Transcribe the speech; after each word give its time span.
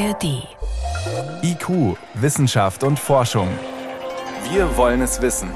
ARD. 0.00 0.48
IQ, 1.42 1.98
Wissenschaft 2.14 2.84
und 2.84 2.98
Forschung. 2.98 3.48
Wir 4.50 4.74
wollen 4.78 5.02
es 5.02 5.20
wissen. 5.20 5.50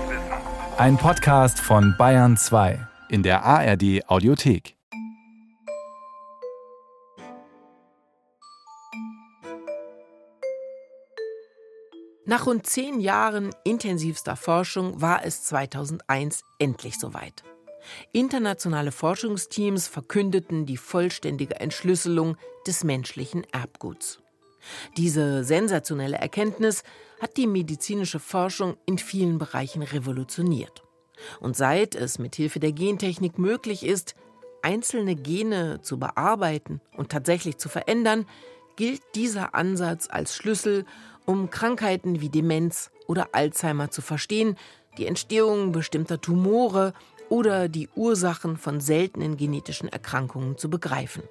Ein 0.76 0.98
Podcast 0.98 1.58
von 1.58 1.94
Bayern 1.96 2.36
2 2.36 2.86
in 3.08 3.22
der 3.22 3.42
ARD 3.42 4.06
Audiothek. 4.06 4.76
Nach 12.26 12.46
rund 12.46 12.66
zehn 12.66 13.00
Jahren 13.00 13.50
intensivster 13.64 14.36
Forschung 14.36 15.00
war 15.00 15.24
es 15.24 15.44
2001 15.44 16.42
endlich 16.58 16.98
soweit. 16.98 17.44
Internationale 18.12 18.92
Forschungsteams 18.92 19.88
verkündeten 19.88 20.66
die 20.66 20.76
vollständige 20.76 21.60
Entschlüsselung 21.60 22.36
des 22.66 22.84
menschlichen 22.84 23.46
Erbguts. 23.50 24.23
Diese 24.96 25.44
sensationelle 25.44 26.16
Erkenntnis 26.16 26.82
hat 27.20 27.36
die 27.36 27.46
medizinische 27.46 28.20
Forschung 28.20 28.76
in 28.86 28.98
vielen 28.98 29.38
Bereichen 29.38 29.82
revolutioniert. 29.82 30.82
Und 31.40 31.56
seit 31.56 31.94
es 31.94 32.18
mit 32.18 32.34
Hilfe 32.34 32.60
der 32.60 32.72
Gentechnik 32.72 33.38
möglich 33.38 33.84
ist, 33.84 34.14
einzelne 34.62 35.14
Gene 35.14 35.80
zu 35.82 35.98
bearbeiten 35.98 36.80
und 36.96 37.10
tatsächlich 37.10 37.58
zu 37.58 37.68
verändern, 37.68 38.26
gilt 38.76 39.02
dieser 39.14 39.54
Ansatz 39.54 40.08
als 40.10 40.34
Schlüssel, 40.34 40.84
um 41.26 41.50
Krankheiten 41.50 42.20
wie 42.20 42.28
Demenz 42.28 42.90
oder 43.06 43.28
Alzheimer 43.32 43.90
zu 43.90 44.02
verstehen, 44.02 44.56
die 44.98 45.06
Entstehung 45.06 45.72
bestimmter 45.72 46.20
Tumore 46.20 46.94
oder 47.28 47.68
die 47.68 47.88
Ursachen 47.94 48.56
von 48.56 48.80
seltenen 48.80 49.36
genetischen 49.36 49.88
Erkrankungen 49.88 50.58
zu 50.58 50.70
begreifen. 50.70 51.22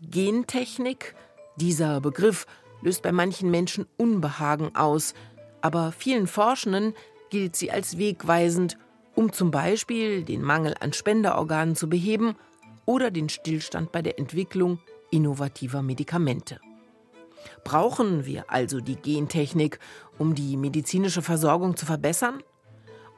Gentechnik, 0.00 1.14
dieser 1.56 2.00
Begriff, 2.00 2.46
löst 2.82 3.02
bei 3.02 3.12
manchen 3.12 3.50
Menschen 3.50 3.86
Unbehagen 3.96 4.74
aus, 4.74 5.14
aber 5.60 5.92
vielen 5.92 6.26
Forschenden 6.26 6.94
gilt 7.30 7.56
sie 7.56 7.70
als 7.70 7.98
wegweisend, 7.98 8.78
um 9.14 9.32
zum 9.32 9.50
Beispiel 9.50 10.22
den 10.24 10.42
Mangel 10.42 10.74
an 10.80 10.92
Spenderorganen 10.92 11.76
zu 11.76 11.88
beheben 11.88 12.36
oder 12.84 13.10
den 13.10 13.28
Stillstand 13.28 13.92
bei 13.92 14.02
der 14.02 14.18
Entwicklung 14.18 14.78
innovativer 15.10 15.82
Medikamente. 15.82 16.60
Brauchen 17.62 18.26
wir 18.26 18.50
also 18.50 18.80
die 18.80 18.96
Gentechnik, 18.96 19.78
um 20.18 20.34
die 20.34 20.56
medizinische 20.56 21.22
Versorgung 21.22 21.76
zu 21.76 21.86
verbessern? 21.86 22.42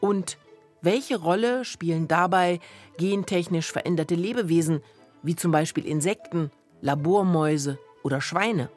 Und 0.00 0.38
welche 0.82 1.16
Rolle 1.16 1.64
spielen 1.64 2.06
dabei 2.06 2.60
gentechnisch 2.98 3.72
veränderte 3.72 4.14
Lebewesen, 4.14 4.82
wie 5.22 5.34
zum 5.34 5.50
Beispiel 5.50 5.84
Insekten, 5.84 6.50
Labormäuse 6.80 7.78
oder 8.06 8.20
Schweine? 8.20 8.70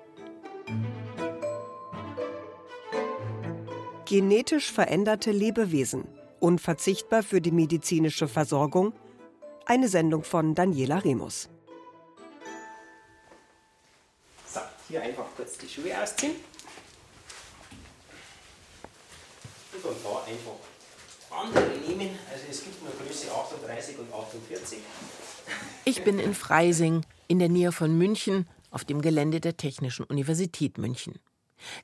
Genetisch 4.05 4.72
veränderte 4.72 5.31
Lebewesen. 5.31 6.08
Unverzichtbar 6.39 7.22
für 7.22 7.39
die 7.39 7.52
medizinische 7.52 8.27
Versorgung. 8.27 8.91
Eine 9.67 9.88
Sendung 9.88 10.23
von 10.23 10.55
Daniela 10.55 10.97
Remus. 10.97 11.47
So, 14.47 14.61
hier 14.88 15.03
einfach 15.03 15.27
kurz 15.35 15.59
die 15.59 15.69
Schuhe 15.69 15.91
ausziehen. 16.02 16.33
Und 19.73 19.85
dann 19.85 19.94
da 20.03 20.23
einfach 20.23 21.39
andere 21.39 21.77
nehmen. 21.88 22.17
Also 22.33 22.45
es 22.50 22.63
gibt 22.63 22.81
nur 22.81 22.94
Größe 22.94 23.27
38 23.31 24.00
und 24.00 24.11
48. 24.11 24.80
Ich 25.85 26.03
bin 26.03 26.17
in 26.17 26.33
Freising 26.33 27.05
in 27.27 27.38
der 27.38 27.50
Nähe 27.50 27.72
von 27.72 27.95
München 27.95 28.47
auf 28.70 28.86
dem 28.86 29.02
Gelände 29.02 29.39
der 29.39 29.58
Technischen 29.58 30.06
Universität 30.06 30.78
München. 30.78 31.20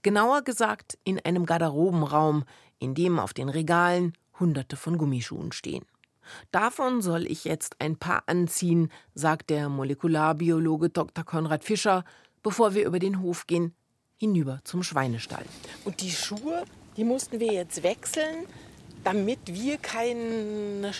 Genauer 0.02 0.41
gesagt 0.44 0.97
in 1.03 1.19
einem 1.19 1.45
Garderobenraum, 1.45 2.46
in 2.79 2.96
dem 2.96 3.19
auf 3.19 3.34
den 3.34 3.50
Regalen 3.50 4.13
Hunderte 4.40 4.75
von 4.75 4.97
Gummischuhen 4.97 5.51
stehen. 5.51 5.85
Davon 6.51 7.01
soll 7.01 7.25
ich 7.25 7.46
jetzt 7.46 7.75
ein 7.79 7.97
paar 7.97 8.23
anziehen, 8.25 8.91
sagt 9.13 9.50
der 9.50 9.69
Molekularbiologe 9.69 10.90
Dr. 10.90 11.23
Konrad 11.23 11.63
Fischer, 11.63 12.03
bevor 12.41 12.73
wir 12.73 12.85
über 12.85 13.00
den 13.00 13.22
Hof 13.22 13.47
gehen, 13.47 13.75
hinüber 14.17 14.59
zum 14.63 14.81
Schweinestall. 14.81 15.46
Und 15.84 16.02
die 16.02 16.12
Schuhe, 16.12 16.63
die 16.97 17.03
mussten 17.03 17.40
wir 17.40 17.53
jetzt 17.53 17.84
wechseln, 17.84 18.46
damit 19.03 19.40
wir 19.46 19.78
keine 19.78 20.91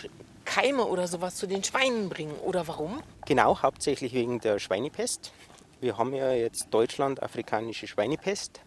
Keime 0.44 0.86
oder 0.86 1.08
sowas 1.08 1.36
zu 1.36 1.48
den 1.48 1.64
Schweinen 1.64 2.10
bringen. 2.10 2.36
Oder 2.44 2.68
warum? 2.68 3.02
Genau, 3.26 3.62
hauptsächlich 3.62 4.14
wegen 4.14 4.40
der 4.40 4.60
Schweinepest. 4.60 5.32
Wir 5.82 5.98
haben 5.98 6.14
ja 6.14 6.32
jetzt 6.32 6.74
Deutschland 6.74 7.22
afrikanische 7.22 7.88
Schweinepest. 7.88 8.62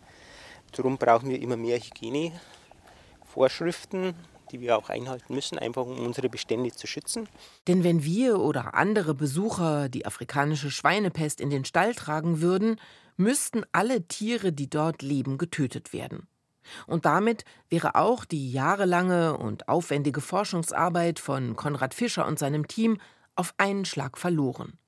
Darum 0.73 0.99
brauchen 0.99 1.31
wir 1.31 1.41
immer 1.41 1.57
mehr 1.57 1.79
Hygienevorschriften, 1.79 4.13
die 4.53 4.61
wir 4.61 4.77
auch 4.77 4.91
einhalten 4.91 5.35
müssen, 5.35 5.59
einfach 5.59 5.87
um 5.87 5.99
unsere 5.99 6.29
Bestände 6.29 6.71
zu 6.73 6.87
schützen. 6.87 7.27
Denn 7.67 7.83
wenn 7.85 8.05
wir 8.05 8.41
oder 8.41 8.75
andere 8.75 9.15
Besucher 9.15 9.89
die 9.89 10.05
afrikanische 10.05 10.71
Schweinepest 10.71 11.41
in 11.41 11.49
den 11.51 11.65
Stall 11.65 11.95
tragen 11.95 12.43
würden, 12.43 12.79
müssten 13.17 13.63
alle 13.73 14.07
Tiere, 14.07 14.53
die 14.53 14.69
dort 14.69 15.01
leben, 15.03 15.39
getötet 15.39 15.93
werden. 15.93 16.29
Und 16.87 17.07
damit 17.07 17.45
wäre 17.71 17.95
auch 17.95 18.27
die 18.27 18.53
jahrelange 18.53 19.39
und 19.39 19.69
aufwendige 19.69 20.21
Forschungsarbeit 20.21 21.19
von 21.19 21.57
Konrad 21.57 21.95
Fischer 21.95 22.27
und 22.27 22.39
seinem 22.39 22.69
Team 22.69 23.01
auf 23.35 23.55
einen 23.57 23.87
Schlag 23.87 24.19
verloren. 24.19 24.79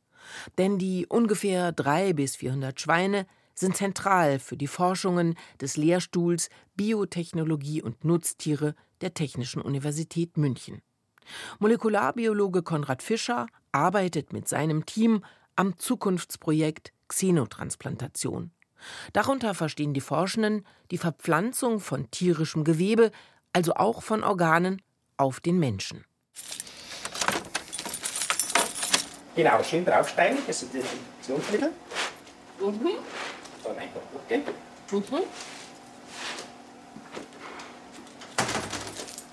Denn 0.59 0.79
die 0.79 1.07
ungefähr 1.07 1.73
300 1.73 2.17
bis 2.17 2.37
400 2.37 2.81
Schweine 2.81 3.27
sind 3.55 3.77
zentral 3.77 4.39
für 4.39 4.57
die 4.57 4.67
Forschungen 4.67 5.37
des 5.61 5.77
Lehrstuhls 5.77 6.49
Biotechnologie 6.77 7.83
und 7.83 8.05
Nutztiere 8.05 8.75
der 9.01 9.15
Technischen 9.15 9.63
Universität 9.63 10.37
München. 10.37 10.83
Molekularbiologe 11.59 12.63
Konrad 12.63 13.03
Fischer 13.03 13.47
arbeitet 13.73 14.33
mit 14.33 14.49
seinem 14.49 14.87
Team 14.87 15.25
am 15.57 15.79
Zukunftsprojekt 15.79 16.93
Xenotransplantation. 17.09 18.51
Darunter 19.13 19.55
verstehen 19.55 19.93
die 19.93 20.01
Forschenden 20.01 20.67
die 20.91 20.99
Verpflanzung 20.99 21.81
von 21.81 22.11
tierischem 22.11 22.65
Gewebe, 22.65 23.11
also 23.53 23.75
auch 23.75 24.03
von 24.03 24.25
Organen, 24.25 24.81
auf 25.17 25.41
den 25.41 25.59
Menschen. 25.59 26.05
Genau, 29.37 29.63
schön 29.63 29.85
draufsteigen, 29.85 30.39
das 30.47 30.61
sind 30.61 30.73
die 30.75 30.79
Desinfektionsmittel. 30.79 31.73
Mhm. 32.61 32.91
Dann 33.65 33.79
einfach 33.79 34.01
hochgehen. 34.13 34.43
Mhm. 34.91 35.25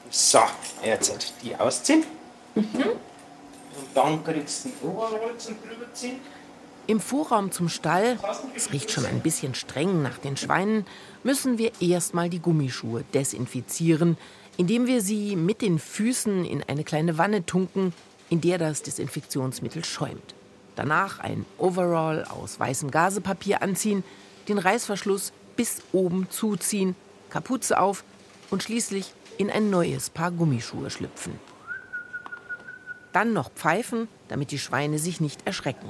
So, 0.09 0.39
jetzt 0.83 1.33
die 1.43 1.55
ausziehen. 1.55 2.03
Mhm. 2.55 2.63
Und 2.63 3.87
dann 3.93 4.23
kriegst 4.23 4.65
du 4.65 4.69
den 4.69 4.89
Overall 4.89 5.37
zum 5.37 5.55
drüberziehen. 5.61 6.19
Im 6.87 7.01
Vorraum 7.01 7.51
zum 7.51 7.67
Stall, 7.67 8.17
es 8.55 8.71
riecht 8.71 8.91
schon 8.91 9.05
ein 9.05 9.19
bisschen 9.19 9.55
streng 9.55 10.01
nach 10.01 10.19
den 10.19 10.37
Schweinen, 10.37 10.85
müssen 11.23 11.57
wir 11.57 11.71
erstmal 11.81 12.29
die 12.29 12.39
Gummischuhe 12.39 13.03
desinfizieren, 13.13 14.17
indem 14.55 14.87
wir 14.87 15.01
sie 15.01 15.35
mit 15.35 15.61
den 15.61 15.79
Füßen 15.79 16.45
in 16.45 16.63
eine 16.63 16.85
kleine 16.85 17.17
Wanne 17.17 17.45
tunken, 17.45 17.93
in 18.29 18.41
der 18.41 18.57
das 18.57 18.83
Desinfektionsmittel 18.83 19.85
schäumt. 19.85 20.35
Danach 20.75 21.19
ein 21.19 21.45
Overall 21.57 22.25
aus 22.25 22.59
weißem 22.59 22.91
Gasepapier 22.91 23.61
anziehen, 23.61 24.03
den 24.47 24.59
Reißverschluss 24.59 25.33
bis 25.55 25.81
oben 25.91 26.29
zuziehen, 26.29 26.95
Kapuze 27.29 27.79
auf 27.79 28.03
und 28.49 28.63
schließlich 28.63 29.11
in 29.37 29.49
ein 29.49 29.69
neues 29.69 30.09
Paar 30.09 30.31
Gummischuhe 30.31 30.89
schlüpfen. 30.89 31.39
Dann 33.13 33.33
noch 33.33 33.51
pfeifen, 33.51 34.07
damit 34.27 34.51
die 34.51 34.59
Schweine 34.59 34.99
sich 34.99 35.19
nicht 35.19 35.45
erschrecken. 35.45 35.89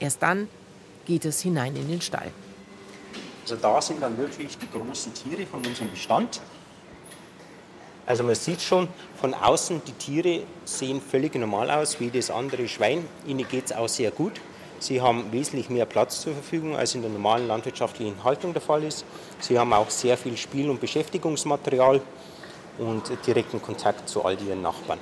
Erst 0.00 0.22
dann 0.22 0.48
geht 1.06 1.24
es 1.24 1.40
hinein 1.40 1.76
in 1.76 1.88
den 1.88 2.00
Stall. 2.00 2.32
Also 3.42 3.56
da 3.56 3.80
sind 3.80 4.02
dann 4.02 4.16
wirklich 4.16 4.56
die 4.58 4.68
großen 4.70 5.12
Tiere 5.14 5.46
von 5.46 5.64
unserem 5.64 5.90
Bestand. 5.90 6.40
Also 8.06 8.22
man 8.22 8.34
sieht 8.34 8.60
schon 8.60 8.88
von 9.16 9.34
außen, 9.34 9.82
die 9.86 9.92
Tiere 9.92 10.42
sehen 10.64 11.00
völlig 11.00 11.34
normal 11.34 11.70
aus 11.70 12.00
wie 12.00 12.10
das 12.10 12.30
andere 12.30 12.68
Schwein. 12.68 13.06
Ihnen 13.26 13.48
geht 13.48 13.66
es 13.66 13.72
auch 13.72 13.88
sehr 13.88 14.10
gut. 14.10 14.32
Sie 14.78 15.00
haben 15.00 15.32
wesentlich 15.32 15.70
mehr 15.70 15.86
Platz 15.86 16.20
zur 16.20 16.34
Verfügung, 16.34 16.76
als 16.76 16.94
in 16.94 17.00
der 17.00 17.10
normalen 17.10 17.46
landwirtschaftlichen 17.48 18.22
Haltung 18.22 18.52
der 18.52 18.60
Fall 18.60 18.82
ist. 18.84 19.04
Sie 19.40 19.58
haben 19.58 19.72
auch 19.72 19.88
sehr 19.88 20.18
viel 20.18 20.36
Spiel- 20.36 20.68
und 20.68 20.80
Beschäftigungsmaterial 20.80 22.02
und 22.78 23.10
direkten 23.26 23.62
Kontakt 23.62 24.08
zu 24.08 24.24
all 24.24 24.40
ihren 24.42 24.60
Nachbarn. 24.60 24.98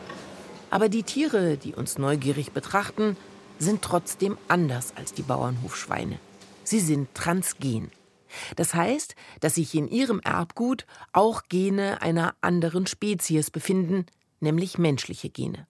Aber 0.71 0.89
die 0.89 1.03
Tiere, 1.03 1.57
die 1.57 1.75
uns 1.75 1.99
neugierig 1.99 2.53
betrachten, 2.53 3.17
sind 3.59 3.83
trotzdem 3.83 4.39
anders 4.47 4.93
als 4.97 5.13
die 5.13 5.23
Bauernhofschweine. 5.23 6.19
Sie 6.65 6.81
sind 6.81 7.13
transgen. 7.15 7.91
Das 8.57 8.75
heißt, 8.75 9.15
dass 9.41 9.57
sich 9.57 9.75
in 9.75 9.89
ihrem 9.89 10.21
Erbgut 10.21 10.87
auch 11.13 11.43
Gene 11.49 12.03
einer 12.03 12.35
anderen 12.41 12.87
Spezies 12.87 13.51
befinden, 13.51 14.07
nämlich 14.41 14.79
menschliche 14.79 15.31
Gene. 15.31 15.67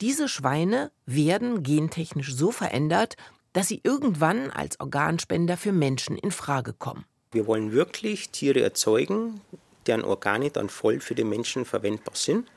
Diese 0.00 0.28
Schweine 0.28 0.92
werden 1.06 1.62
gentechnisch 1.62 2.34
so 2.34 2.50
verändert, 2.50 3.16
dass 3.52 3.68
sie 3.68 3.80
irgendwann 3.82 4.50
als 4.50 4.78
Organspender 4.80 5.56
für 5.56 5.72
Menschen 5.72 6.18
in 6.18 6.30
Frage 6.30 6.72
kommen. 6.72 7.04
Wir 7.32 7.46
wollen 7.46 7.72
wirklich 7.72 8.30
Tiere 8.30 8.60
erzeugen, 8.60 9.40
deren 9.86 10.04
Organe 10.04 10.50
dann 10.50 10.68
voll 10.68 11.00
für 11.00 11.14
den 11.14 11.28
Menschen 11.28 11.64
verwendbar 11.64 12.16
sind. 12.16 12.48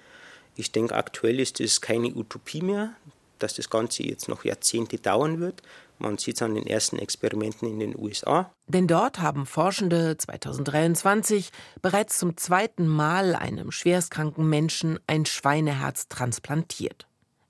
Ich 0.55 0.71
denke, 0.71 0.95
aktuell 0.95 1.39
ist 1.39 1.59
es 1.59 1.81
keine 1.81 2.13
Utopie 2.13 2.61
mehr, 2.61 2.95
dass 3.39 3.55
das 3.55 3.69
Ganze 3.69 4.03
jetzt 4.03 4.27
noch 4.27 4.43
Jahrzehnte 4.43 4.97
dauern 4.97 5.39
wird. 5.39 5.61
Man 5.99 6.17
sieht 6.17 6.35
es 6.35 6.41
an 6.41 6.55
den 6.55 6.67
ersten 6.67 6.99
Experimenten 6.99 7.67
in 7.67 7.79
den 7.79 7.97
USA. 7.97 8.51
Denn 8.67 8.87
dort 8.87 9.19
haben 9.19 9.45
Forschende 9.45 10.17
2023 10.17 11.49
bereits 11.81 12.19
zum 12.19 12.37
zweiten 12.37 12.87
Mal 12.87 13.35
einem 13.35 13.71
schwerstkranken 13.71 14.47
Menschen 14.47 14.99
ein 15.07 15.25
Schweineherz 15.25 16.07
transplantiert. 16.07 17.07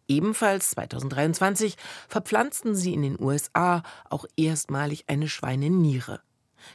Ebenfalls 0.07 0.71
2023 0.71 1.75
verpflanzten 2.07 2.75
sie 2.75 2.93
in 2.93 3.01
den 3.01 3.21
USA 3.21 3.83
auch 4.09 4.25
erstmalig 4.37 5.03
eine 5.07 5.27
Schweineniere. 5.27 6.21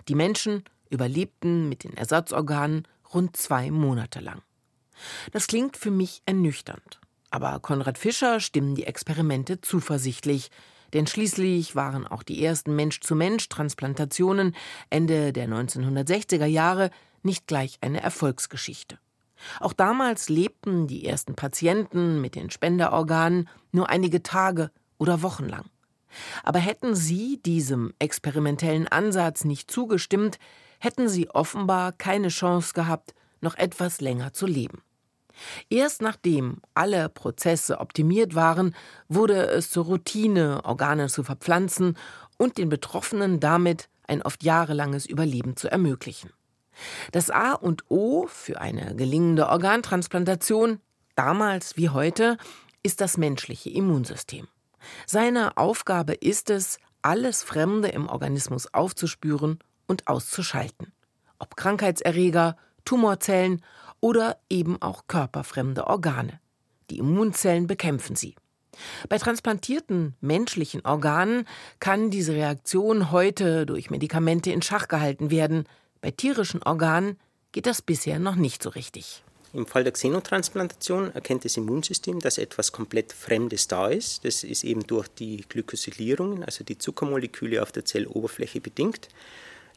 Die 0.09 0.15
Menschen 0.15 0.65
überlebten 0.91 1.69
mit 1.69 1.85
den 1.85 1.97
Ersatzorganen 1.97 2.87
rund 3.15 3.37
zwei 3.37 3.71
Monate 3.71 4.21
lang. 4.21 4.43
Das 5.33 5.47
klingt 5.47 5.77
für 5.77 5.91
mich 5.91 6.23
ernüchternd. 6.27 7.01
Aber 7.31 7.59
Konrad 7.61 7.97
Fischer 7.97 8.41
stimmen 8.41 8.75
die 8.75 8.85
Experimente 8.85 9.61
zuversichtlich, 9.63 10.51
denn 10.93 11.07
schließlich 11.07 11.75
waren 11.75 12.07
auch 12.07 12.23
die 12.23 12.45
ersten 12.45 12.77
Mensch-zu-Mensch-Transplantationen 12.77 14.55
Ende 14.91 15.33
der 15.33 15.49
1960er 15.49 16.47
Jahre 16.47 16.91
nicht 17.23 17.47
gleich 17.47 17.79
eine 17.81 18.03
Erfolgsgeschichte. 18.03 18.99
Auch 19.61 19.73
damals 19.73 20.29
lebten 20.29 20.87
die 20.87 21.05
ersten 21.07 21.35
Patienten 21.35 22.21
mit 22.21 22.35
den 22.35 22.51
Spenderorganen 22.51 23.49
nur 23.73 23.89
einige 23.89 24.23
Tage 24.23 24.71
oder 24.99 25.23
Wochen 25.23 25.49
lang. 25.49 25.65
Aber 26.43 26.59
hätten 26.59 26.95
sie 26.95 27.41
diesem 27.43 27.95
experimentellen 27.99 28.87
Ansatz 28.87 29.45
nicht 29.45 29.71
zugestimmt, 29.71 30.39
hätten 30.79 31.09
sie 31.09 31.31
offenbar 31.31 31.93
keine 31.93 32.29
Chance 32.29 32.75
gehabt, 32.75 33.15
noch 33.41 33.57
etwas 33.57 34.01
länger 34.01 34.33
zu 34.33 34.47
leben. 34.47 34.83
Erst 35.71 36.03
nachdem 36.03 36.59
alle 36.75 37.09
Prozesse 37.09 37.79
optimiert 37.81 38.35
waren, 38.35 38.75
wurde 39.09 39.47
es 39.47 39.71
zur 39.71 39.85
Routine, 39.85 40.65
Organe 40.65 41.09
zu 41.09 41.25
verpflanzen 41.25 41.97
und 42.39 42.59
den 42.59 42.69
Betroffenen 42.69 43.41
damit 43.41 43.89
ein 44.07 44.23
oft 44.23 44.43
jahrelanges 44.43 45.07
Überleben 45.07 45.57
zu 45.57 45.71
ermöglichen. 45.71 46.31
Das 47.13 47.31
A 47.31 47.53
und 47.53 47.85
O 47.91 48.27
für 48.27 48.61
eine 48.61 48.95
gelingende 48.97 49.49
Organtransplantation, 49.49 50.81
damals 51.15 51.77
wie 51.77 51.91
heute, 51.91 52.39
ist 52.83 53.01
das 53.01 53.17
menschliche 53.17 53.71
Immunsystem. 53.71 54.49
Seine 55.07 55.57
Aufgabe 55.57 56.15
ist 56.15 56.51
es, 56.51 56.79
alles 57.03 57.43
Fremde 57.43 57.89
im 57.89 58.09
Organismus 58.09 58.73
aufzuspüren 58.73 59.59
und 59.87 60.07
auszuschalten. 60.07 60.93
Ob 61.39 61.57
Krankheitserreger, 61.57 62.57
Tumorzellen 62.85 63.63
oder 64.03 64.37
eben 64.51 64.83
auch 64.83 65.07
körperfremde 65.07 65.87
Organe. 65.87 66.41
Die 66.91 66.99
Immunzellen 66.99 67.67
bekämpfen 67.67 68.17
sie. 68.17 68.35
Bei 69.09 69.19
transplantierten 69.19 70.15
menschlichen 70.21 70.85
Organen 70.85 71.47
kann 71.79 72.11
diese 72.11 72.35
Reaktion 72.35 73.11
heute 73.11 73.65
durch 73.65 73.91
Medikamente 73.91 74.51
in 74.51 74.61
Schach 74.61 74.89
gehalten 74.89 75.31
werden. 75.31 75.65
Bei 76.01 76.11
tierischen 76.11 76.63
Organen 76.63 77.19
geht 77.53 77.67
das 77.67 77.81
bisher 77.81 78.19
noch 78.19 78.35
nicht 78.35 78.63
so 78.63 78.71
richtig. 78.71 79.23
Im 79.53 79.67
Fall 79.67 79.85
der 79.85 79.93
Xenotransplantation 79.93 81.15
erkennt 81.15 81.45
das 81.45 81.59
Immunsystem, 81.59 82.21
dass 82.21 82.39
etwas 82.39 82.73
komplett 82.73 83.13
Fremdes 83.13 83.69
da 83.69 83.89
ist. 83.89 84.25
Das 84.25 84.45
ist 84.45 84.65
eben 84.65 84.87
durch 84.87 85.09
die 85.09 85.45
Glykosylierungen, 85.47 86.43
also 86.43 86.65
die 86.65 86.79
Zuckermoleküle 86.79 87.63
auf 87.63 87.71
der 87.71 87.85
Zelloberfläche 87.85 88.63
bedingt. 88.63 89.09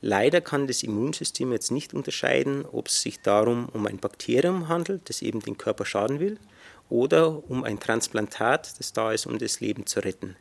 Leider 0.07 0.39
kann 0.39 0.67
das 0.67 0.83
Immunsystem 0.83 1.51
jetzt 1.51 1.71
nicht 1.71 1.95
unterscheiden, 1.95 2.63
ob 2.63 2.89
es 2.89 3.01
sich 3.01 3.21
darum 3.21 3.67
um 3.73 3.87
ein 3.87 3.97
Bakterium 3.97 4.67
handelt, 4.67 5.09
das 5.09 5.23
eben 5.23 5.39
den 5.39 5.57
Körper 5.57 5.83
schaden 5.83 6.19
will, 6.19 6.37
oder 6.89 7.49
um 7.49 7.63
ein 7.63 7.79
Transplantat, 7.79 8.79
das 8.79 8.93
da 8.93 9.13
ist, 9.13 9.25
um 9.25 9.39
das 9.39 9.61
Leben 9.61 9.87
zu 9.87 10.01
retten. 10.01 10.35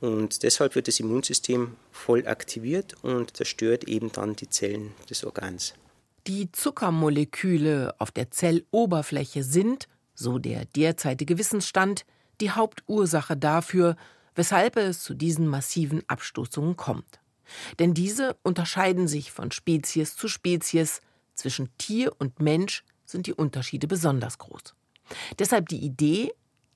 Und 0.00 0.42
deshalb 0.42 0.74
wird 0.74 0.88
das 0.88 0.98
Immunsystem 0.98 1.76
voll 1.92 2.26
aktiviert 2.26 2.96
und 3.04 3.36
zerstört 3.36 3.84
eben 3.84 4.10
dann 4.10 4.34
die 4.34 4.50
Zellen 4.50 4.90
des 5.08 5.22
Organs. 5.22 5.74
Die 6.26 6.50
Zuckermoleküle 6.50 7.94
auf 7.98 8.10
der 8.10 8.32
Zelloberfläche 8.32 9.44
sind, 9.44 9.86
so 10.16 10.40
der 10.40 10.64
derzeitige 10.64 11.38
Wissensstand, 11.38 12.04
die 12.40 12.50
Hauptursache 12.50 13.36
dafür, 13.36 13.94
weshalb 14.34 14.76
es 14.76 15.04
zu 15.04 15.14
diesen 15.14 15.46
massiven 15.46 16.02
Abstoßungen 16.08 16.76
kommt. 16.76 17.19
Denn 17.78 17.94
diese 17.94 18.36
unterscheiden 18.42 19.08
sich 19.08 19.32
von 19.32 19.50
Spezies 19.50 20.16
zu 20.16 20.28
Spezies, 20.28 21.00
zwischen 21.34 21.70
Tier 21.78 22.12
und 22.18 22.40
Mensch 22.40 22.84
sind 23.06 23.26
die 23.26 23.32
Unterschiede 23.32 23.86
besonders 23.86 24.38
groß. 24.38 24.74
Deshalb 25.38 25.68
die 25.68 25.78
Idee, 25.78 26.32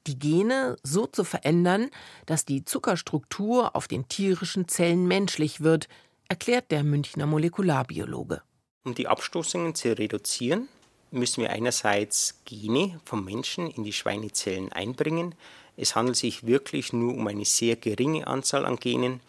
die 0.06 0.18
Gene 0.18 0.76
so 0.82 1.06
zu 1.06 1.24
verändern, 1.24 1.90
dass 2.26 2.44
die 2.44 2.64
Zuckerstruktur 2.64 3.76
auf 3.76 3.88
den 3.88 4.08
tierischen 4.08 4.68
Zellen 4.68 5.06
menschlich 5.06 5.60
wird, 5.60 5.88
erklärt 6.28 6.70
der 6.70 6.82
Münchner 6.82 7.26
Molekularbiologe. 7.26 8.42
Um 8.84 8.94
die 8.94 9.06
Abstoßungen 9.06 9.74
zu 9.74 9.96
reduzieren, 9.96 10.68
müssen 11.10 11.42
wir 11.42 11.50
einerseits 11.50 12.40
Gene 12.44 13.00
vom 13.04 13.24
Menschen 13.24 13.70
in 13.70 13.84
die 13.84 13.92
Schweinezellen 13.92 14.72
einbringen. 14.72 15.34
Es 15.76 15.94
handelt 15.94 16.16
sich 16.16 16.46
wirklich 16.46 16.92
nur 16.92 17.14
um 17.14 17.26
eine 17.26 17.44
sehr 17.44 17.76
geringe 17.76 18.26
Anzahl 18.26 18.66
an 18.66 18.76
Genen. 18.76 19.20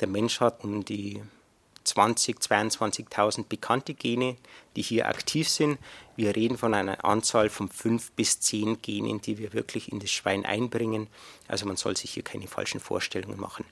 Der 0.00 0.08
Mensch 0.08 0.40
hat 0.40 0.64
um 0.64 0.84
die 0.84 1.22
20, 1.84 2.38
22.000 2.38 3.44
bekannte 3.48 3.94
Gene, 3.94 4.36
die 4.74 4.82
hier 4.82 5.08
aktiv 5.08 5.48
sind. 5.48 5.78
Wir 6.16 6.34
reden 6.34 6.56
von 6.56 6.74
einer 6.74 7.04
Anzahl 7.04 7.50
von 7.50 7.68
fünf 7.68 8.10
bis 8.12 8.40
zehn 8.40 8.80
Genen, 8.80 9.20
die 9.20 9.38
wir 9.38 9.52
wirklich 9.52 9.92
in 9.92 10.00
das 10.00 10.10
Schwein 10.10 10.44
einbringen. 10.44 11.08
Also 11.46 11.66
man 11.66 11.76
soll 11.76 11.96
sich 11.96 12.10
hier 12.10 12.24
keine 12.24 12.48
falschen 12.48 12.80
Vorstellungen 12.80 13.38
machen. 13.38 13.64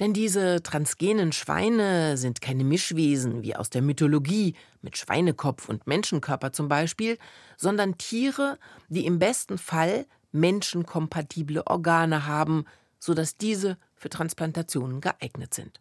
Denn 0.00 0.12
diese 0.12 0.62
transgenen 0.62 1.32
Schweine 1.32 2.16
sind 2.16 2.40
keine 2.40 2.64
Mischwesen 2.64 3.42
wie 3.42 3.54
aus 3.54 3.70
der 3.70 3.80
Mythologie 3.80 4.54
mit 4.82 4.98
Schweinekopf 4.98 5.68
und 5.68 5.86
Menschenkörper 5.86 6.52
zum 6.52 6.68
Beispiel, 6.68 7.16
sondern 7.56 7.96
Tiere, 7.96 8.58
die 8.88 9.06
im 9.06 9.20
besten 9.20 9.56
Fall 9.56 10.06
menschenkompatible 10.32 11.64
Organe 11.66 12.26
haben, 12.26 12.64
sodass 12.98 13.36
diese 13.36 13.78
für 14.04 14.10
Transplantationen 14.10 15.00
geeignet 15.00 15.54
sind. 15.54 15.80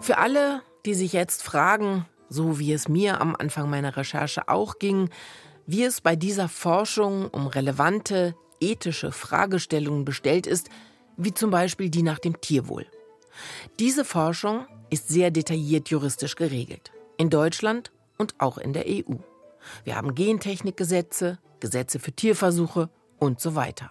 Für 0.00 0.18
alle, 0.18 0.62
die 0.86 0.94
sich 0.94 1.12
jetzt 1.12 1.42
fragen, 1.42 2.06
so 2.28 2.60
wie 2.60 2.72
es 2.72 2.86
mir 2.86 3.20
am 3.20 3.34
Anfang 3.34 3.68
meiner 3.68 3.96
Recherche 3.96 4.48
auch 4.48 4.78
ging, 4.78 5.10
wie 5.66 5.82
es 5.82 6.00
bei 6.00 6.14
dieser 6.14 6.48
Forschung 6.48 7.26
um 7.30 7.48
relevante 7.48 8.36
ethische 8.60 9.10
Fragestellungen 9.10 10.04
bestellt 10.04 10.46
ist, 10.46 10.68
wie 11.16 11.34
zum 11.34 11.50
Beispiel 11.50 11.90
die 11.90 12.04
nach 12.04 12.20
dem 12.20 12.40
Tierwohl. 12.40 12.86
Diese 13.80 14.04
Forschung 14.04 14.64
ist 14.88 15.08
sehr 15.08 15.32
detailliert 15.32 15.88
juristisch 15.88 16.36
geregelt. 16.36 16.92
In 17.16 17.28
Deutschland 17.28 17.90
und 18.18 18.36
auch 18.38 18.56
in 18.56 18.72
der 18.72 18.84
EU. 18.86 19.16
Wir 19.82 19.96
haben 19.96 20.14
Gentechnikgesetze, 20.14 21.40
Gesetze 21.58 21.98
für 21.98 22.12
Tierversuche 22.12 22.88
und 23.18 23.40
so 23.40 23.56
weiter. 23.56 23.90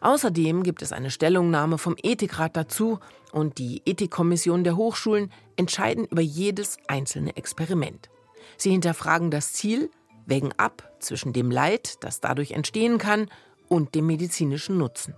Außerdem 0.00 0.62
gibt 0.62 0.82
es 0.82 0.92
eine 0.92 1.10
Stellungnahme 1.10 1.78
vom 1.78 1.96
Ethikrat 2.02 2.56
dazu 2.56 3.00
und 3.32 3.58
die 3.58 3.82
Ethikkommission 3.84 4.64
der 4.64 4.76
Hochschulen 4.76 5.32
entscheiden 5.56 6.06
über 6.06 6.22
jedes 6.22 6.78
einzelne 6.88 7.36
Experiment. 7.36 8.10
Sie 8.56 8.70
hinterfragen 8.70 9.30
das 9.30 9.52
Ziel, 9.52 9.90
wägen 10.26 10.52
ab 10.56 10.90
zwischen 11.00 11.32
dem 11.32 11.50
Leid, 11.50 12.02
das 12.02 12.20
dadurch 12.20 12.52
entstehen 12.52 12.98
kann, 12.98 13.28
und 13.68 13.94
dem 13.94 14.06
medizinischen 14.06 14.78
Nutzen. 14.78 15.14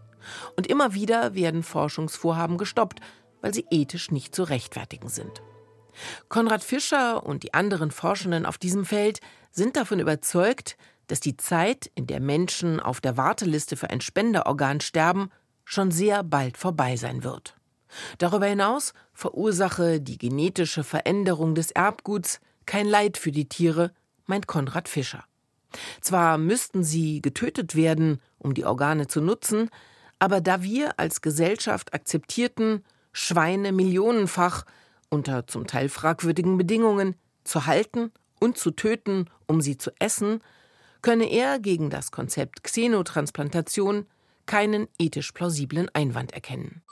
Und 0.56 0.66
immer 0.66 0.94
wieder 0.94 1.34
werden 1.34 1.62
Forschungsvorhaben 1.62 2.58
gestoppt, 2.58 3.00
weil 3.40 3.54
sie 3.54 3.66
ethisch 3.70 4.10
nicht 4.10 4.34
zu 4.34 4.44
rechtfertigen 4.44 5.08
sind. 5.08 5.42
Konrad 6.28 6.62
Fischer 6.62 7.24
und 7.24 7.42
die 7.42 7.54
anderen 7.54 7.90
Forschenden 7.90 8.46
auf 8.46 8.58
diesem 8.58 8.84
Feld 8.84 9.20
sind 9.50 9.76
davon 9.76 10.00
überzeugt, 10.00 10.76
dass 11.12 11.20
die 11.20 11.36
Zeit, 11.36 11.90
in 11.94 12.06
der 12.06 12.20
Menschen 12.20 12.80
auf 12.80 13.02
der 13.02 13.18
Warteliste 13.18 13.76
für 13.76 13.90
ein 13.90 14.00
Spenderorgan 14.00 14.80
sterben, 14.80 15.28
schon 15.62 15.90
sehr 15.90 16.22
bald 16.22 16.56
vorbei 16.56 16.96
sein 16.96 17.22
wird. 17.22 17.54
Darüber 18.16 18.46
hinaus 18.46 18.94
verursache 19.12 20.00
die 20.00 20.16
genetische 20.16 20.82
Veränderung 20.82 21.54
des 21.54 21.70
Erbguts 21.70 22.40
kein 22.64 22.86
Leid 22.86 23.18
für 23.18 23.30
die 23.30 23.46
Tiere, 23.46 23.92
meint 24.24 24.46
Konrad 24.46 24.88
Fischer. 24.88 25.22
Zwar 26.00 26.38
müssten 26.38 26.82
sie 26.82 27.20
getötet 27.20 27.76
werden, 27.76 28.18
um 28.38 28.54
die 28.54 28.64
Organe 28.64 29.06
zu 29.06 29.20
nutzen, 29.20 29.68
aber 30.18 30.40
da 30.40 30.62
wir 30.62 30.98
als 30.98 31.20
Gesellschaft 31.20 31.92
akzeptierten, 31.92 32.86
Schweine 33.12 33.72
millionenfach 33.72 34.64
unter 35.10 35.46
zum 35.46 35.66
Teil 35.66 35.90
fragwürdigen 35.90 36.56
Bedingungen 36.56 37.16
zu 37.44 37.66
halten 37.66 38.12
und 38.40 38.56
zu 38.56 38.70
töten, 38.70 39.26
um 39.46 39.60
sie 39.60 39.76
zu 39.76 39.90
essen, 39.98 40.40
könne 41.02 41.30
er 41.30 41.58
gegen 41.58 41.90
das 41.90 42.10
Konzept 42.10 42.64
Xenotransplantation 42.64 44.06
keinen 44.46 44.88
ethisch 44.98 45.32
plausiblen 45.32 45.88
Einwand 45.92 46.32
erkennen. 46.32 46.82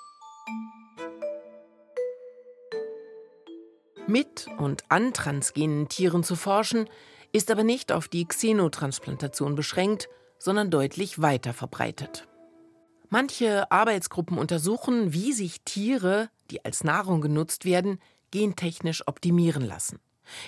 Mit 4.07 4.49
und 4.59 4.83
an 4.89 5.13
transgenen 5.13 5.89
Tieren 5.89 6.25
zu 6.25 6.35
forschen, 6.35 6.89
ist 7.33 7.51
aber 7.51 7.63
nicht 7.63 7.93
auf 7.93 8.09
die 8.09 8.27
Xenotransplantation 8.27 9.55
beschränkt, 9.55 10.09
sondern 10.39 10.71
deutlich 10.71 11.23
weiter 11.23 11.53
verbreitet. 11.53 12.27
Manche 13.09 13.71
Arbeitsgruppen 13.71 14.39
untersuchen, 14.39 15.13
wie 15.13 15.33
sich 15.33 15.63
Tiere, 15.63 16.29
die 16.51 16.65
als 16.65 16.83
Nahrung 16.83 17.21
genutzt 17.21 17.65
werden, 17.65 18.01
gentechnisch 18.31 19.07
optimieren 19.07 19.63
lassen 19.63 20.01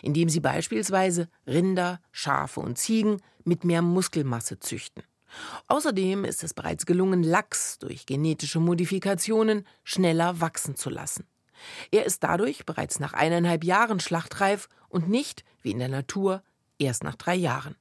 indem 0.02 0.28
sie 0.28 0.40
beispielsweise 0.40 1.28
Rinder, 1.46 2.00
Schafe 2.10 2.60
und 2.60 2.78
Ziegen 2.78 3.20
mit 3.44 3.64
mehr 3.64 3.82
Muskelmasse 3.82 4.58
züchten. 4.58 5.02
Außerdem 5.68 6.24
ist 6.24 6.44
es 6.44 6.54
bereits 6.54 6.86
gelungen, 6.86 7.22
Lachs 7.22 7.78
durch 7.78 8.06
genetische 8.06 8.60
Modifikationen 8.60 9.66
schneller 9.82 10.40
wachsen 10.40 10.76
zu 10.76 10.90
lassen. 10.90 11.26
Er 11.90 12.04
ist 12.04 12.22
dadurch 12.22 12.66
bereits 12.66 13.00
nach 13.00 13.12
eineinhalb 13.12 13.64
Jahren 13.64 14.00
schlachtreif 14.00 14.68
und 14.88 15.08
nicht, 15.08 15.44
wie 15.62 15.70
in 15.70 15.78
der 15.78 15.88
Natur, 15.88 16.42
erst 16.78 17.04
nach 17.04 17.14
drei 17.14 17.34
Jahren. 17.34 17.76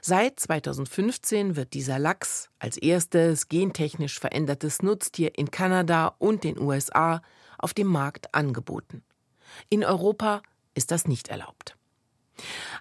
Seit 0.00 0.38
2015 0.38 1.56
wird 1.56 1.74
dieser 1.74 1.98
Lachs 1.98 2.50
als 2.58 2.76
erstes 2.76 3.48
gentechnisch 3.48 4.18
verändertes 4.18 4.82
Nutztier 4.82 5.36
in 5.36 5.50
Kanada 5.50 6.14
und 6.18 6.44
den 6.44 6.58
USA 6.58 7.20
auf 7.58 7.74
dem 7.74 7.88
Markt 7.88 8.34
angeboten. 8.34 9.02
In 9.68 9.84
Europa 9.84 10.42
ist 10.76 10.92
das 10.92 11.08
nicht 11.08 11.28
erlaubt. 11.28 11.76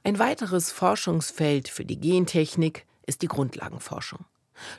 Ein 0.03 0.19
weiteres 0.19 0.71
Forschungsfeld 0.71 1.69
für 1.69 1.85
die 1.85 1.99
Gentechnik 1.99 2.85
ist 3.07 3.21
die 3.21 3.27
Grundlagenforschung. 3.27 4.25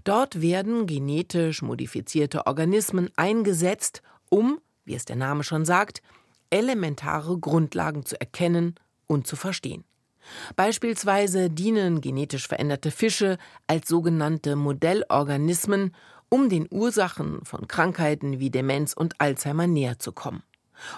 Dort 0.04 0.40
werden 0.40 0.86
genetisch 0.86 1.62
modifizierte 1.62 2.46
Organismen 2.46 3.10
eingesetzt, 3.16 4.02
um, 4.28 4.60
wie 4.84 4.94
es 4.94 5.04
der 5.04 5.16
Name 5.16 5.42
schon 5.42 5.64
sagt, 5.64 6.02
elementare 6.50 7.38
Grundlagen 7.38 8.04
zu 8.04 8.18
erkennen 8.20 8.76
und 9.06 9.26
zu 9.26 9.36
verstehen. 9.36 9.84
Beispielsweise 10.56 11.50
dienen 11.50 12.00
genetisch 12.00 12.48
veränderte 12.48 12.90
Fische 12.90 13.38
als 13.66 13.88
sogenannte 13.88 14.56
Modellorganismen, 14.56 15.94
um 16.28 16.48
den 16.48 16.66
Ursachen 16.70 17.44
von 17.44 17.68
Krankheiten 17.68 18.40
wie 18.40 18.50
Demenz 18.50 18.92
und 18.92 19.20
Alzheimer 19.20 19.66
näher 19.66 19.98
zu 19.98 20.12
kommen. 20.12 20.42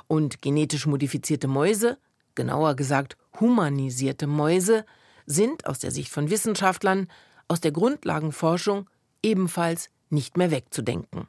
Und 0.07 0.41
genetisch 0.43 0.87
modifizierte 0.87 1.47
Mäuse, 1.47 1.99
genauer 2.39 2.77
gesagt 2.77 3.17
humanisierte 3.41 4.29
Mäuse, 4.29 4.87
sind 5.27 5.67
aus 5.67 5.81
der 5.81 5.91
Sicht 5.91 6.11
von 6.11 6.31
Wissenschaftlern 6.31 7.09
aus 7.49 7.61
der 7.61 7.73
Grundlagenforschung 7.73 8.89
ebenfalls 9.23 9.91
nicht 10.09 10.37
mehr 10.37 10.53
wegzudenken. 10.53 11.27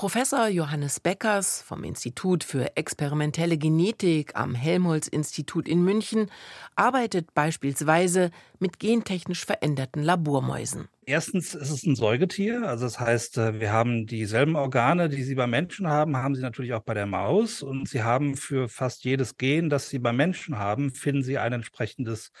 Professor 0.00 0.48
Johannes 0.48 0.98
Beckers 0.98 1.60
vom 1.60 1.84
Institut 1.84 2.42
für 2.42 2.74
experimentelle 2.74 3.58
Genetik 3.58 4.34
am 4.34 4.54
Helmholtz-Institut 4.54 5.68
in 5.68 5.84
München 5.84 6.30
arbeitet 6.74 7.34
beispielsweise 7.34 8.30
mit 8.58 8.78
gentechnisch 8.78 9.44
veränderten 9.44 10.02
Labormäusen. 10.02 10.88
Erstens 11.04 11.54
ist 11.54 11.68
es 11.68 11.84
ein 11.84 11.96
Säugetier, 11.96 12.66
also 12.66 12.86
das 12.86 12.98
heißt, 12.98 13.36
äh, 13.36 13.60
wir 13.60 13.74
haben 13.74 14.06
dieselben 14.06 14.56
Organe, 14.56 15.10
die 15.10 15.22
Sie 15.22 15.34
beim 15.34 15.50
Menschen 15.50 15.86
haben, 15.86 16.16
haben 16.16 16.34
Sie 16.34 16.40
natürlich 16.40 16.72
auch 16.72 16.82
bei 16.82 16.94
der 16.94 17.04
Maus 17.04 17.62
und 17.62 17.86
Sie 17.86 18.02
haben 18.02 18.38
für 18.38 18.70
fast 18.70 19.04
jedes 19.04 19.36
Gen, 19.36 19.68
das 19.68 19.90
Sie 19.90 19.98
beim 19.98 20.16
Menschen 20.16 20.56
haben, 20.56 20.94
finden 20.94 21.22
Sie 21.22 21.36
ein 21.36 21.52
entsprechendes 21.52 22.32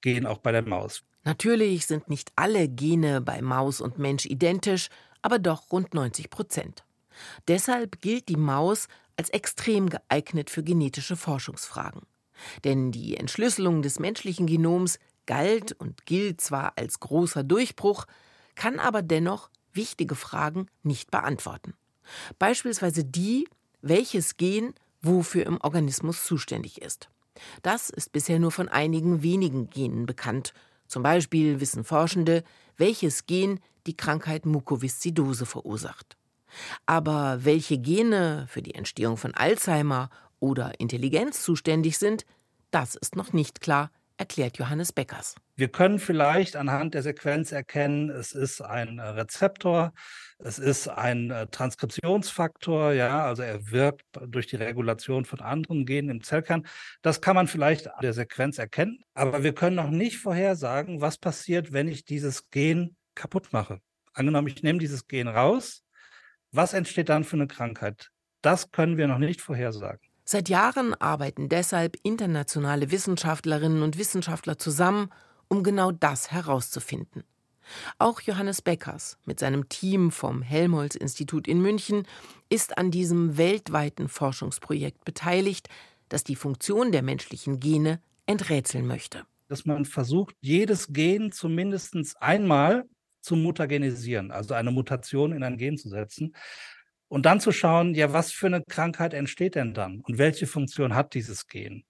Gen 0.00 0.26
auch 0.26 0.38
bei 0.38 0.52
der 0.52 0.62
Maus. 0.62 1.02
Natürlich 1.24 1.86
sind 1.86 2.08
nicht 2.08 2.30
alle 2.36 2.68
Gene 2.68 3.20
bei 3.20 3.42
Maus 3.42 3.80
und 3.80 3.98
Mensch 3.98 4.26
identisch, 4.26 4.90
aber 5.22 5.40
doch 5.40 5.72
rund 5.72 5.92
90 5.92 6.30
Prozent. 6.30 6.84
Deshalb 7.48 8.00
gilt 8.00 8.28
die 8.28 8.36
Maus 8.36 8.88
als 9.16 9.30
extrem 9.30 9.88
geeignet 9.90 10.50
für 10.50 10.62
genetische 10.62 11.16
Forschungsfragen. 11.16 12.02
Denn 12.64 12.90
die 12.90 13.16
Entschlüsselung 13.16 13.82
des 13.82 13.98
menschlichen 13.98 14.46
Genoms 14.46 14.98
galt 15.26 15.72
und 15.72 16.06
gilt 16.06 16.40
zwar 16.40 16.72
als 16.76 17.00
großer 17.00 17.44
Durchbruch, 17.44 18.06
kann 18.54 18.78
aber 18.78 19.02
dennoch 19.02 19.50
wichtige 19.72 20.14
Fragen 20.14 20.66
nicht 20.82 21.10
beantworten. 21.10 21.74
Beispielsweise 22.38 23.04
die, 23.04 23.46
welches 23.82 24.36
Gen 24.36 24.74
wofür 25.02 25.46
im 25.46 25.60
Organismus 25.60 26.24
zuständig 26.24 26.82
ist. 26.82 27.08
Das 27.62 27.90
ist 27.90 28.12
bisher 28.12 28.38
nur 28.38 28.50
von 28.50 28.68
einigen 28.68 29.22
wenigen 29.22 29.70
Genen 29.70 30.06
bekannt. 30.06 30.52
Zum 30.86 31.02
Beispiel 31.02 31.60
wissen 31.60 31.84
Forschende, 31.84 32.42
welches 32.76 33.26
Gen 33.26 33.60
die 33.86 33.96
Krankheit 33.96 34.44
Mukoviszidose 34.44 35.46
verursacht. 35.46 36.16
Aber 36.86 37.44
welche 37.44 37.78
Gene 37.78 38.46
für 38.48 38.62
die 38.62 38.74
Entstehung 38.74 39.16
von 39.16 39.34
Alzheimer 39.34 40.10
oder 40.38 40.78
Intelligenz 40.78 41.42
zuständig 41.42 41.98
sind, 41.98 42.24
das 42.70 42.94
ist 42.94 43.16
noch 43.16 43.32
nicht 43.32 43.60
klar, 43.60 43.90
erklärt 44.20 44.58
Johannes 44.58 44.92
Beckers. 44.92 45.34
Wir 45.56 45.68
können 45.68 45.98
vielleicht 45.98 46.54
anhand 46.54 46.94
der 46.94 47.02
Sequenz 47.02 47.52
erkennen, 47.52 48.10
es 48.10 48.32
ist 48.32 48.60
ein 48.60 48.98
äh, 48.98 49.02
Rezeptor, 49.02 49.92
es 50.38 50.58
ist 50.58 50.88
ein 50.88 51.30
äh, 51.30 51.46
Transkriptionsfaktor, 51.48 52.92
ja, 52.92 53.24
also 53.24 53.42
er 53.42 53.70
wirkt 53.70 54.04
durch 54.26 54.46
die 54.46 54.56
Regulation 54.56 55.24
von 55.24 55.40
anderen 55.40 55.86
Genen 55.86 56.10
im 56.10 56.22
Zellkern. 56.22 56.66
Das 57.02 57.20
kann 57.20 57.34
man 57.34 57.46
vielleicht 57.46 57.88
an 57.88 58.00
der 58.02 58.12
Sequenz 58.12 58.58
erkennen, 58.58 59.02
aber 59.14 59.42
wir 59.42 59.54
können 59.54 59.76
noch 59.76 59.90
nicht 59.90 60.18
vorhersagen, 60.18 61.00
was 61.00 61.16
passiert, 61.16 61.72
wenn 61.72 61.88
ich 61.88 62.04
dieses 62.04 62.50
Gen 62.50 62.96
kaputt 63.14 63.48
mache. 63.52 63.80
Angenommen, 64.12 64.48
ich 64.48 64.62
nehme 64.62 64.78
dieses 64.78 65.06
Gen 65.06 65.28
raus, 65.28 65.82
was 66.52 66.72
entsteht 66.72 67.08
dann 67.08 67.24
für 67.24 67.36
eine 67.36 67.46
Krankheit? 67.46 68.10
Das 68.42 68.70
können 68.72 68.96
wir 68.96 69.06
noch 69.06 69.18
nicht 69.18 69.40
vorhersagen. 69.40 70.00
Seit 70.24 70.48
Jahren 70.48 70.94
arbeiten 70.94 71.48
deshalb 71.48 71.96
internationale 72.02 72.90
Wissenschaftlerinnen 72.90 73.82
und 73.82 73.98
Wissenschaftler 73.98 74.58
zusammen, 74.58 75.10
um 75.48 75.62
genau 75.62 75.90
das 75.90 76.30
herauszufinden. 76.30 77.24
Auch 77.98 78.20
Johannes 78.20 78.62
Beckers 78.62 79.18
mit 79.24 79.40
seinem 79.40 79.68
Team 79.68 80.10
vom 80.10 80.42
Helmholtz-Institut 80.42 81.46
in 81.48 81.60
München 81.60 82.06
ist 82.48 82.78
an 82.78 82.90
diesem 82.90 83.36
weltweiten 83.36 84.08
Forschungsprojekt 84.08 85.04
beteiligt, 85.04 85.68
das 86.08 86.24
die 86.24 86.36
Funktion 86.36 86.92
der 86.92 87.02
menschlichen 87.02 87.60
Gene 87.60 88.00
enträtseln 88.26 88.86
möchte. 88.86 89.24
Dass 89.48 89.66
man 89.66 89.84
versucht, 89.84 90.34
jedes 90.40 90.92
Gen 90.92 91.32
zumindest 91.32 91.96
einmal 92.20 92.88
zu 93.20 93.36
mutagenisieren, 93.36 94.30
also 94.30 94.54
eine 94.54 94.70
Mutation 94.70 95.32
in 95.32 95.42
ein 95.42 95.58
Gen 95.58 95.76
zu 95.76 95.88
setzen. 95.88 96.34
Und 97.08 97.26
dann 97.26 97.40
zu 97.40 97.50
schauen, 97.50 97.94
ja, 97.94 98.12
was 98.12 98.30
für 98.32 98.46
eine 98.46 98.62
Krankheit 98.62 99.14
entsteht 99.14 99.56
denn 99.56 99.74
dann 99.74 100.00
und 100.00 100.18
welche 100.18 100.46
Funktion 100.46 100.94
hat 100.94 101.14
dieses 101.14 101.46
Gen? 101.48 101.84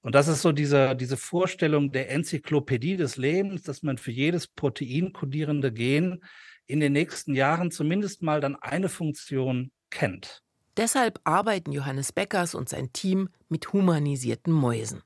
Und 0.00 0.14
das 0.14 0.28
ist 0.28 0.42
so 0.42 0.52
diese, 0.52 0.96
diese 0.96 1.16
Vorstellung 1.16 1.92
der 1.92 2.10
Enzyklopädie 2.10 2.96
des 2.96 3.16
Lebens, 3.16 3.62
dass 3.62 3.82
man 3.82 3.98
für 3.98 4.10
jedes 4.10 4.46
Protein 4.46 5.12
kodierende 5.12 5.72
Gen 5.72 6.22
in 6.66 6.80
den 6.80 6.92
nächsten 6.92 7.34
Jahren 7.34 7.70
zumindest 7.70 8.22
mal 8.22 8.40
dann 8.40 8.56
eine 8.56 8.88
Funktion 8.88 9.70
kennt. 9.90 10.42
Deshalb 10.76 11.20
arbeiten 11.24 11.72
Johannes 11.72 12.12
Beckers 12.12 12.54
und 12.54 12.68
sein 12.68 12.92
Team 12.92 13.30
mit 13.48 13.72
humanisierten 13.72 14.52
Mäusen. 14.52 15.02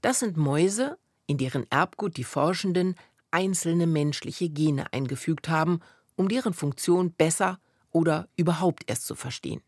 Das 0.00 0.20
sind 0.20 0.36
Mäuse, 0.36 0.96
in 1.26 1.38
deren 1.38 1.68
Erbgut 1.70 2.16
die 2.16 2.24
Forschenden 2.24 2.94
einzelne 3.32 3.86
menschliche 3.86 4.48
Gene 4.48 4.92
eingefügt 4.92 5.48
haben, 5.48 5.80
um 6.16 6.28
deren 6.28 6.54
Funktion 6.54 7.12
besser 7.12 7.58
oder 7.90 8.28
überhaupt 8.36 8.84
erst 8.86 9.06
zu 9.06 9.14
verstehen. 9.14 9.62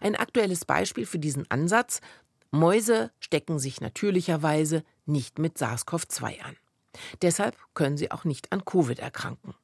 Ein 0.00 0.16
aktuelles 0.16 0.64
Beispiel 0.64 1.06
für 1.06 1.18
diesen 1.18 1.50
Ansatz 1.50 2.00
Mäuse 2.50 3.10
stecken 3.18 3.58
sich 3.58 3.80
natürlicherweise 3.80 4.84
nicht 5.06 5.40
mit 5.40 5.58
SARS-CoV-2 5.58 6.40
an. 6.40 6.56
Deshalb 7.20 7.56
können 7.74 7.96
sie 7.96 8.12
auch 8.12 8.24
nicht 8.24 8.52
an 8.52 8.64
Covid 8.64 9.00
erkranken. 9.00 9.54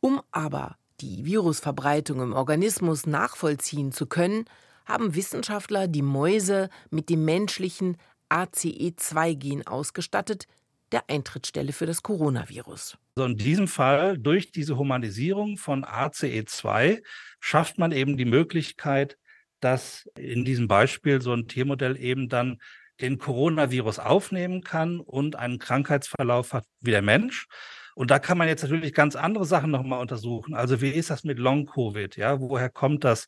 Um 0.00 0.20
aber 0.30 0.76
die 1.00 1.24
Virusverbreitung 1.24 2.20
im 2.20 2.34
Organismus 2.34 3.06
nachvollziehen 3.06 3.92
zu 3.92 4.06
können, 4.06 4.44
haben 4.84 5.14
Wissenschaftler 5.14 5.88
die 5.88 6.02
Mäuse 6.02 6.68
mit 6.90 7.08
dem 7.08 7.24
menschlichen 7.24 7.96
ACE2-Gen 8.28 9.66
ausgestattet, 9.66 10.46
der 10.92 11.08
Eintrittsstelle 11.08 11.72
für 11.72 11.86
das 11.86 12.02
Coronavirus. 12.02 12.98
Also 13.16 13.28
in 13.28 13.36
diesem 13.36 13.68
Fall, 13.68 14.18
durch 14.18 14.52
diese 14.52 14.76
Humanisierung 14.76 15.56
von 15.56 15.84
ACE2, 15.84 17.02
schafft 17.40 17.78
man 17.78 17.92
eben 17.92 18.16
die 18.16 18.24
Möglichkeit, 18.24 19.18
dass 19.60 20.08
in 20.16 20.44
diesem 20.44 20.68
Beispiel 20.68 21.20
so 21.20 21.32
ein 21.32 21.48
Tiermodell 21.48 21.96
eben 21.96 22.28
dann 22.28 22.58
den 23.00 23.18
Coronavirus 23.18 23.98
aufnehmen 23.98 24.62
kann 24.62 25.00
und 25.00 25.36
einen 25.36 25.58
Krankheitsverlauf 25.58 26.52
hat 26.52 26.64
wie 26.80 26.90
der 26.90 27.02
Mensch. 27.02 27.46
Und 27.94 28.10
da 28.10 28.18
kann 28.18 28.38
man 28.38 28.48
jetzt 28.48 28.62
natürlich 28.62 28.94
ganz 28.94 29.16
andere 29.16 29.44
Sachen 29.44 29.70
nochmal 29.70 30.00
untersuchen. 30.00 30.54
Also 30.54 30.80
wie 30.80 30.90
ist 30.90 31.10
das 31.10 31.24
mit 31.24 31.38
Long-Covid? 31.38 32.16
Ja, 32.16 32.40
woher 32.40 32.70
kommt 32.70 33.04
das? 33.04 33.26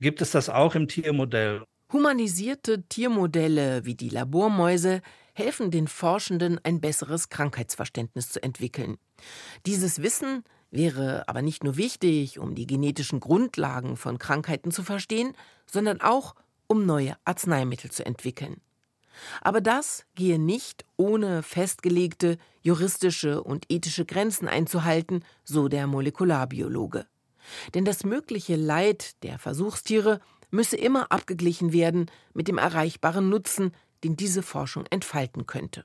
Gibt 0.00 0.22
es 0.22 0.30
das 0.30 0.48
auch 0.48 0.74
im 0.74 0.88
Tiermodell? 0.88 1.62
Humanisierte 1.92 2.88
Tiermodelle 2.88 3.84
wie 3.84 3.94
die 3.94 4.08
Labormäuse 4.08 5.02
helfen 5.32 5.70
den 5.70 5.88
Forschenden, 5.88 6.60
ein 6.62 6.80
besseres 6.80 7.28
Krankheitsverständnis 7.28 8.30
zu 8.30 8.42
entwickeln. 8.42 8.98
Dieses 9.66 10.02
Wissen 10.02 10.44
wäre 10.70 11.28
aber 11.28 11.42
nicht 11.42 11.64
nur 11.64 11.76
wichtig, 11.76 12.38
um 12.38 12.54
die 12.54 12.66
genetischen 12.66 13.20
Grundlagen 13.20 13.96
von 13.96 14.18
Krankheiten 14.18 14.70
zu 14.70 14.82
verstehen, 14.82 15.34
sondern 15.66 16.00
auch, 16.00 16.34
um 16.66 16.86
neue 16.86 17.16
Arzneimittel 17.24 17.90
zu 17.90 18.04
entwickeln. 18.04 18.60
Aber 19.42 19.60
das 19.60 20.06
gehe 20.14 20.38
nicht 20.38 20.84
ohne 20.96 21.42
festgelegte 21.42 22.38
juristische 22.62 23.42
und 23.42 23.66
ethische 23.68 24.06
Grenzen 24.06 24.48
einzuhalten, 24.48 25.24
so 25.44 25.68
der 25.68 25.86
Molekularbiologe. 25.86 27.06
Denn 27.74 27.84
das 27.84 28.04
mögliche 28.04 28.56
Leid 28.56 29.22
der 29.22 29.38
Versuchstiere 29.38 30.20
müsse 30.50 30.76
immer 30.76 31.10
abgeglichen 31.10 31.72
werden 31.72 32.10
mit 32.34 32.48
dem 32.48 32.58
erreichbaren 32.58 33.28
Nutzen, 33.28 33.72
den 34.04 34.16
diese 34.16 34.42
Forschung 34.42 34.84
entfalten 34.90 35.46
könnte. 35.46 35.84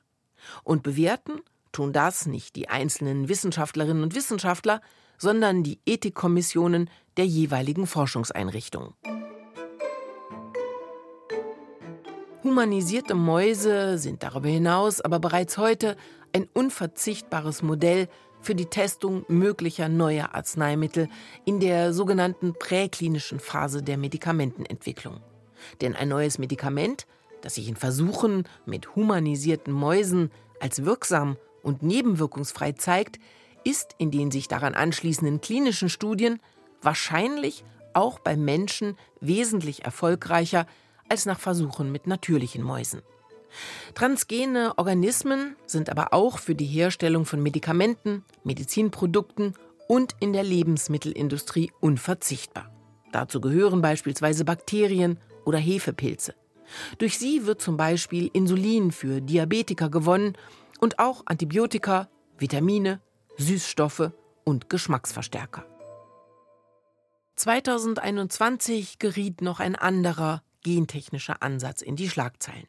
Und 0.63 0.83
bewerten 0.83 1.41
tun 1.71 1.93
das 1.93 2.25
nicht 2.25 2.55
die 2.55 2.69
einzelnen 2.69 3.29
Wissenschaftlerinnen 3.29 4.03
und 4.03 4.15
Wissenschaftler, 4.15 4.81
sondern 5.17 5.63
die 5.63 5.79
Ethikkommissionen 5.85 6.89
der 7.17 7.25
jeweiligen 7.25 7.87
Forschungseinrichtungen. 7.87 8.93
Humanisierte 12.43 13.15
Mäuse 13.15 13.97
sind 13.97 14.23
darüber 14.23 14.47
hinaus 14.47 15.01
aber 15.01 15.19
bereits 15.19 15.57
heute 15.57 15.97
ein 16.33 16.47
unverzichtbares 16.53 17.61
Modell 17.61 18.07
für 18.41 18.55
die 18.55 18.67
Testung 18.67 19.25
möglicher 19.27 19.89
neuer 19.89 20.33
Arzneimittel 20.33 21.09
in 21.45 21.59
der 21.59 21.93
sogenannten 21.93 22.53
präklinischen 22.53 23.39
Phase 23.39 23.83
der 23.83 23.97
Medikamentenentwicklung. 23.97 25.19
Denn 25.81 25.95
ein 25.95 26.09
neues 26.09 26.37
Medikament, 26.37 27.07
das 27.47 27.55
sich 27.55 27.69
in 27.69 27.77
Versuchen 27.77 28.43
mit 28.65 28.97
humanisierten 28.97 29.71
Mäusen 29.71 30.31
als 30.59 30.83
wirksam 30.83 31.37
und 31.63 31.81
nebenwirkungsfrei 31.81 32.73
zeigt, 32.73 33.19
ist 33.63 33.95
in 33.97 34.11
den 34.11 34.31
sich 34.31 34.49
daran 34.49 34.73
anschließenden 34.73 35.39
klinischen 35.39 35.87
Studien 35.87 36.41
wahrscheinlich 36.81 37.63
auch 37.93 38.19
bei 38.19 38.35
Menschen 38.35 38.97
wesentlich 39.21 39.85
erfolgreicher 39.85 40.67
als 41.07 41.25
nach 41.25 41.39
Versuchen 41.39 41.89
mit 41.89 42.05
natürlichen 42.05 42.63
Mäusen. 42.63 43.01
Transgene 43.95 44.73
Organismen 44.77 45.55
sind 45.67 45.89
aber 45.89 46.13
auch 46.13 46.39
für 46.39 46.53
die 46.53 46.65
Herstellung 46.65 47.23
von 47.23 47.41
Medikamenten, 47.41 48.25
Medizinprodukten 48.43 49.53
und 49.87 50.17
in 50.19 50.33
der 50.33 50.43
Lebensmittelindustrie 50.43 51.71
unverzichtbar. 51.79 52.69
Dazu 53.13 53.39
gehören 53.39 53.81
beispielsweise 53.81 54.43
Bakterien 54.43 55.17
oder 55.45 55.59
Hefepilze. 55.59 56.35
Durch 56.97 57.17
sie 57.17 57.45
wird 57.45 57.61
zum 57.61 57.77
Beispiel 57.77 58.29
Insulin 58.33 58.91
für 58.91 59.21
Diabetiker 59.21 59.89
gewonnen 59.89 60.33
und 60.79 60.99
auch 60.99 61.23
Antibiotika, 61.25 62.09
Vitamine, 62.37 63.01
Süßstoffe 63.37 64.11
und 64.43 64.69
Geschmacksverstärker. 64.69 65.65
2021 67.35 68.97
geriet 68.99 69.41
noch 69.41 69.59
ein 69.59 69.75
anderer, 69.75 70.41
gentechnischer 70.63 71.43
Ansatz 71.43 71.81
in 71.81 71.95
die 71.95 72.09
Schlagzeilen. 72.09 72.67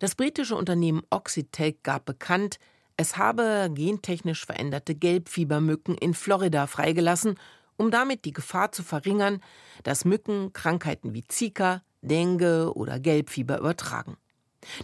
Das 0.00 0.14
britische 0.14 0.56
Unternehmen 0.56 1.02
Oxitec 1.10 1.82
gab 1.82 2.06
bekannt, 2.06 2.58
es 2.96 3.16
habe 3.16 3.70
gentechnisch 3.72 4.44
veränderte 4.44 4.94
Gelbfiebermücken 4.94 5.96
in 5.96 6.14
Florida 6.14 6.66
freigelassen, 6.66 7.38
um 7.76 7.90
damit 7.90 8.24
die 8.24 8.32
Gefahr 8.32 8.72
zu 8.72 8.82
verringern, 8.82 9.40
dass 9.84 10.04
Mücken 10.04 10.52
Krankheiten 10.52 11.14
wie 11.14 11.24
Zika, 11.28 11.82
Dengue 12.02 12.72
oder 12.74 12.98
Gelbfieber 12.98 13.58
übertragen. 13.58 14.16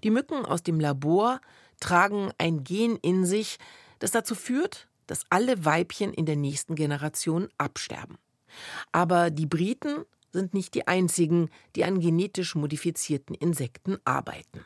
Die 0.02 0.10
Mücken 0.10 0.44
aus 0.44 0.62
dem 0.62 0.80
Labor 0.80 1.40
tragen 1.80 2.30
ein 2.38 2.64
Gen 2.64 2.96
in 2.96 3.26
sich, 3.26 3.58
das 3.98 4.10
dazu 4.10 4.34
führt, 4.34 4.88
dass 5.06 5.24
alle 5.30 5.64
Weibchen 5.64 6.12
in 6.12 6.26
der 6.26 6.36
nächsten 6.36 6.74
Generation 6.74 7.48
absterben. 7.58 8.18
Aber 8.92 9.30
die 9.30 9.46
Briten 9.46 10.04
sind 10.32 10.54
nicht 10.54 10.74
die 10.74 10.86
einzigen, 10.86 11.50
die 11.76 11.84
an 11.84 12.00
genetisch 12.00 12.54
modifizierten 12.54 13.34
Insekten 13.34 13.98
arbeiten. 14.04 14.64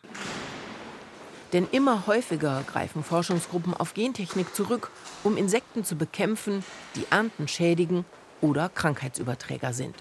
Denn 1.53 1.67
immer 1.73 2.07
häufiger 2.07 2.63
greifen 2.67 3.03
Forschungsgruppen 3.03 3.75
auf 3.75 3.95
Gentechnik 3.95 4.55
zurück, 4.55 4.91
um 5.25 5.37
Insekten 5.37 5.85
zu 5.85 5.97
bekämpfen, 5.97 6.63
die 6.95 7.07
Ernten 7.11 7.49
schädigen 7.49 8.05
oder 8.41 8.69
Krankheitsüberträger 8.69 9.73
sind. 9.73 9.95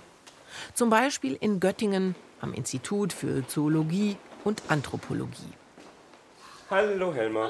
Zum 0.74 0.90
Beispiel 0.90 1.38
in 1.40 1.60
Göttingen 1.60 2.16
am 2.42 2.54
Institut 2.54 3.14
für 3.14 3.46
Zoologie 3.48 4.18
und 4.44 4.62
Anthropologie. 4.68 5.54
Hallo 6.70 7.14
Helma. 7.14 7.50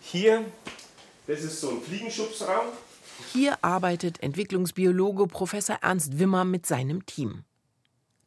Hier, 0.00 0.44
das 1.26 1.42
ist 1.42 1.60
so 1.60 1.70
ein 1.70 1.80
Fliegenschubsraum. 1.80 2.66
Hier 3.32 3.56
arbeitet 3.62 4.22
Entwicklungsbiologe 4.22 5.26
Professor 5.26 5.78
Ernst 5.80 6.18
Wimmer 6.18 6.44
mit 6.44 6.66
seinem 6.66 7.06
Team. 7.06 7.44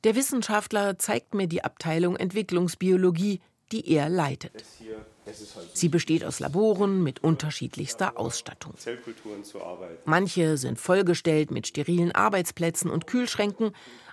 Der 0.03 0.15
Wissenschaftler 0.15 0.97
zeigt 0.97 1.33
mir 1.33 1.47
die 1.47 1.63
Abteilung 1.63 2.15
Entwicklungsbiologie, 2.15 3.41
die 3.71 3.91
er 3.91 4.09
leitet. 4.09 4.63
Halt 5.25 5.35
Sie 5.73 5.89
besteht 5.89 6.23
aus 6.23 6.39
Laboren 6.39 7.03
mit 7.03 7.23
unterschiedlichster 7.23 8.17
Ausstattung. 8.17 8.73
Manche 10.05 10.57
sind 10.57 10.79
vollgestellt 10.79 11.51
mit 11.51 11.67
sterilen 11.67 12.13
Arbeitsplätzen 12.13 12.89
und 12.89 13.07
Kühlschränken, 13.07 13.71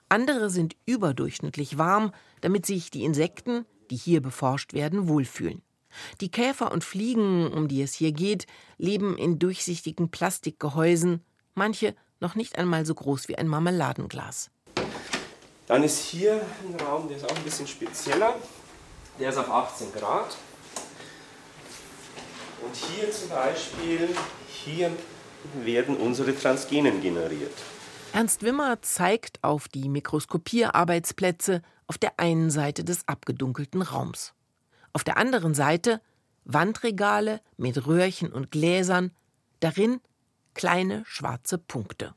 andere 0.09 0.51
sind 0.51 0.77
überdurchschnittlich 0.87 1.79
warm, 1.79 2.13
damit 2.41 2.67
sich 2.67 2.91
die 2.91 3.05
Insekten, 3.05 3.65
die 3.91 3.97
hier 3.97 4.21
beforscht 4.21 4.75
werden, 4.75 5.09
wohlfühlen. 5.09 5.63
Die 6.21 6.31
Käfer 6.31 6.73
und 6.73 6.85
Fliegen, 6.85 7.53
um 7.53 7.69
die 7.69 7.83
es 7.83 7.95
hier 7.95 8.13
geht, 8.13 8.47
leben 8.79 9.17
in 9.17 9.39
durchsichtigen 9.39 10.11
Plastikgehäusen, 10.11 11.25
manche 11.55 11.95
noch 12.21 12.35
nicht 12.35 12.59
einmal 12.59 12.85
so 12.85 12.95
groß 12.95 13.29
wie 13.29 13.37
ein 13.37 13.49
Marmeladenglas. 13.49 14.51
Dann 15.67 15.83
ist 15.83 15.99
hier 15.99 16.35
ein 16.35 16.87
Raum, 16.87 17.09
der 17.09 17.17
ist 17.17 17.25
auch 17.25 17.37
ein 17.37 17.43
bisschen 17.43 17.67
spezieller. 17.67 18.37
Der 19.19 19.31
ist 19.31 19.39
auf 19.39 19.51
18 19.51 19.93
Grad. 19.93 20.37
Und 22.63 22.75
hier 22.75 23.11
zum 23.13 23.29
Beispiel, 23.29 24.09
hier 24.49 24.91
werden 25.55 25.97
unsere 25.97 26.37
Transgenen 26.37 27.01
generiert. 27.01 27.53
Ernst 28.13 28.43
Wimmer 28.43 28.81
zeigt 28.83 29.43
auf 29.43 29.69
die 29.69 29.89
Mikroskopierarbeitsplätze 29.89 31.63
auf 31.87 31.99
der 31.99 32.19
einen 32.19 32.51
Seite 32.51 32.85
des 32.85 33.07
abgedunkelten 33.07 33.83
Raums. 33.83 34.33
Auf 34.93 35.05
der 35.05 35.17
anderen 35.17 35.55
Seite 35.55 36.01
Wandregale 36.45 37.41
mit 37.57 37.87
Röhrchen 37.87 38.33
und 38.33 38.51
Gläsern, 38.51 39.11
darin 39.61 40.01
kleine 40.55 41.03
schwarze 41.07 41.59
Punkte. 41.59 42.15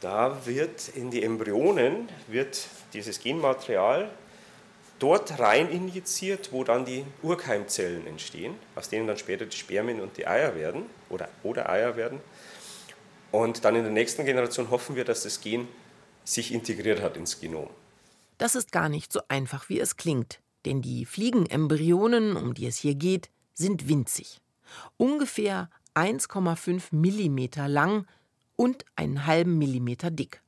Da 0.00 0.46
wird 0.46 0.88
in 0.88 1.10
die 1.10 1.22
Embryonen 1.22 2.08
wird 2.28 2.68
dieses 2.92 3.20
Genmaterial 3.20 4.10
dort 4.98 5.38
rein 5.38 5.70
injiziert, 5.70 6.52
wo 6.52 6.64
dann 6.64 6.84
die 6.84 7.04
Urkeimzellen 7.22 8.06
entstehen, 8.06 8.54
aus 8.74 8.88
denen 8.88 9.06
dann 9.06 9.18
später 9.18 9.46
die 9.46 9.56
Spermien 9.56 10.00
und 10.00 10.16
die 10.16 10.26
Eier 10.26 10.54
werden 10.54 10.84
oder, 11.10 11.28
oder 11.42 11.68
Eier 11.68 11.96
werden. 11.96 12.20
Und 13.32 13.64
dann 13.64 13.74
in 13.74 13.82
der 13.82 13.92
nächsten 13.92 14.24
Generation 14.24 14.70
hoffen 14.70 14.96
wir, 14.96 15.04
dass 15.04 15.24
das 15.24 15.40
Gen 15.40 15.66
sich 16.24 16.52
integriert 16.52 17.02
hat 17.02 17.16
ins 17.16 17.40
Genom. 17.40 17.68
Das 18.38 18.54
ist 18.54 18.72
gar 18.72 18.88
nicht 18.88 19.12
so 19.12 19.20
einfach, 19.28 19.68
wie 19.68 19.80
es 19.80 19.96
klingt. 19.96 20.40
Denn 20.64 20.80
die 20.80 21.04
Fliegenembryonen, 21.04 22.36
um 22.36 22.54
die 22.54 22.66
es 22.66 22.78
hier 22.78 22.94
geht, 22.94 23.30
sind 23.52 23.88
winzig. 23.88 24.40
Ungefähr 24.96 25.68
1,5 25.94 26.84
Millimeter 26.92 27.68
lang 27.68 28.06
und 28.56 28.84
einen 28.96 29.26
halben 29.26 29.58
Millimeter 29.58 30.10
dick. 30.10 30.43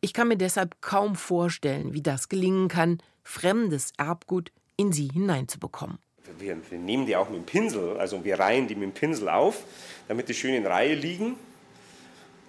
Ich 0.00 0.12
kann 0.12 0.28
mir 0.28 0.36
deshalb 0.36 0.80
kaum 0.80 1.16
vorstellen, 1.16 1.92
wie 1.92 2.02
das 2.02 2.28
gelingen 2.28 2.68
kann, 2.68 2.98
fremdes 3.22 3.92
Erbgut 3.96 4.52
in 4.76 4.92
sie 4.92 5.08
hineinzubekommen. 5.08 5.98
Wir, 6.38 6.56
wir 6.70 6.78
nehmen 6.78 7.06
die 7.06 7.16
auch 7.16 7.28
mit 7.30 7.38
dem 7.38 7.46
Pinsel, 7.46 7.96
also 7.96 8.24
wir 8.24 8.38
reihen 8.38 8.68
die 8.68 8.74
mit 8.74 8.84
dem 8.84 8.92
Pinsel 8.92 9.28
auf, 9.28 9.64
damit 10.08 10.28
die 10.28 10.34
schön 10.34 10.54
in 10.54 10.66
Reihe 10.66 10.94
liegen. 10.94 11.36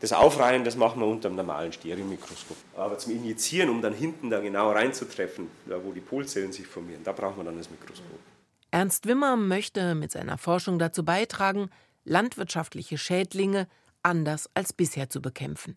Das 0.02 0.14
Aufreihen, 0.14 0.64
das 0.64 0.78
machen 0.78 1.02
wir 1.02 1.08
unter 1.08 1.28
einem 1.28 1.38
normalen 1.38 1.74
Stereomikroskop. 1.74 2.58
Aber 2.78 2.98
zum 2.98 3.12
Injizieren, 3.12 3.70
um 3.70 3.82
dann 3.82 3.94
hinten 3.94 4.30
da 4.30 4.40
genau 4.40 4.72
reinzutreffen, 4.72 5.48
da 5.66 5.84
wo 5.84 5.92
die 5.92 6.00
Polzellen 6.00 6.54
sich 6.54 6.68
formieren, 6.68 7.04
da 7.04 7.12
braucht 7.12 7.36
man 7.36 7.46
dann 7.46 7.58
das 7.58 7.70
Mikroskop. 7.70 8.20
Ernst 8.72 9.08
Wimmer 9.08 9.36
möchte 9.36 9.96
mit 9.96 10.12
seiner 10.12 10.38
Forschung 10.38 10.80
dazu 10.80 11.04
beitragen, 11.04 11.70
landwirtschaftliche 12.06 12.98
Schädlinge 12.98 13.68
anders 14.04 14.50
als 14.54 14.72
bisher 14.72 15.10
zu 15.10 15.22
bekämpfen. 15.22 15.76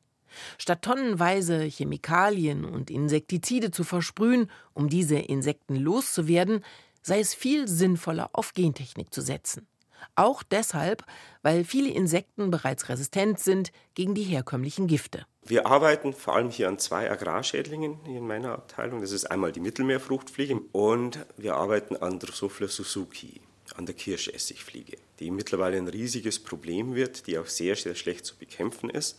Statt 0.58 0.82
tonnenweise 0.82 1.62
Chemikalien 1.62 2.64
und 2.64 2.90
Insektizide 2.90 3.70
zu 3.70 3.84
versprühen, 3.84 4.50
um 4.74 4.88
diese 4.88 5.16
Insekten 5.16 5.76
loszuwerden, 5.76 6.64
sei 7.02 7.20
es 7.20 7.34
viel 7.34 7.68
sinnvoller, 7.68 8.30
auf 8.32 8.52
Gentechnik 8.52 9.12
zu 9.12 9.20
setzen. 9.20 9.66
Auch 10.14 10.42
deshalb, 10.42 11.04
weil 11.42 11.64
viele 11.64 11.90
Insekten 11.90 12.50
bereits 12.50 12.88
resistent 12.88 13.38
sind 13.38 13.72
gegen 13.94 14.14
die 14.14 14.24
herkömmlichen 14.24 14.86
Gifte. 14.86 15.26
Wir 15.44 15.66
arbeiten 15.66 16.12
vor 16.12 16.36
allem 16.36 16.50
hier 16.50 16.68
an 16.68 16.78
zwei 16.78 17.10
Agrarschädlingen 17.10 18.04
in 18.06 18.26
meiner 18.26 18.52
Abteilung. 18.52 19.00
Das 19.00 19.12
ist 19.12 19.30
einmal 19.30 19.52
die 19.52 19.60
Mittelmeerfruchtfliege 19.60 20.60
und 20.72 21.18
wir 21.36 21.54
arbeiten 21.54 21.96
an 21.96 22.18
Drosophila 22.18 22.68
suzuki. 22.68 23.40
an 23.76 23.86
der 23.86 23.94
Kirschessigfliege, 23.94 24.98
die 25.18 25.30
mittlerweile 25.30 25.78
ein 25.78 25.88
riesiges 25.88 26.38
Problem 26.38 26.94
wird, 26.94 27.26
die 27.26 27.38
auch 27.38 27.46
sehr, 27.46 27.76
sehr 27.76 27.94
schlecht 27.94 28.26
zu 28.26 28.36
bekämpfen 28.36 28.90
ist, 28.90 29.18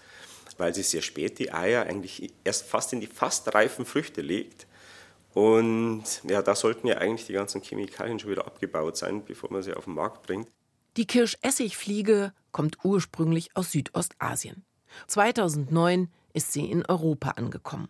weil 0.60 0.74
sie 0.74 0.84
sehr 0.84 1.02
spät 1.02 1.40
die 1.40 1.52
Eier 1.52 1.86
eigentlich 1.86 2.34
erst 2.44 2.66
fast 2.66 2.94
in 2.94 3.02
die 3.02 3.08
fast 3.08 3.54
reifen 3.54 3.86
Früchte 3.86 4.22
legt. 4.22 4.68
Und 5.34 6.04
ja, 6.24 6.42
da 6.42 6.56
sollten 6.56 6.88
ja 6.88 6.98
eigentlich 6.98 7.26
die 7.26 7.34
ganzen 7.34 7.62
Chemikalien 7.62 8.20
schon 8.20 8.32
wieder 8.32 8.46
abgebaut 8.46 8.98
sein, 8.98 9.26
bevor 9.26 9.52
man 9.52 9.64
sie 9.64 9.74
auf 9.74 9.86
den 9.86 9.96
Markt 9.96 10.24
bringt. 10.28 10.48
Die 10.96 11.08
Kirschessigfliege 11.08 12.34
kommt 12.52 12.78
ursprünglich 12.84 13.56
aus 13.56 13.72
Südostasien. 13.72 14.64
2009 15.08 16.10
ist 16.34 16.54
sie 16.54 16.70
in 16.70 16.86
Europa 16.86 17.32
angekommen. 17.32 17.90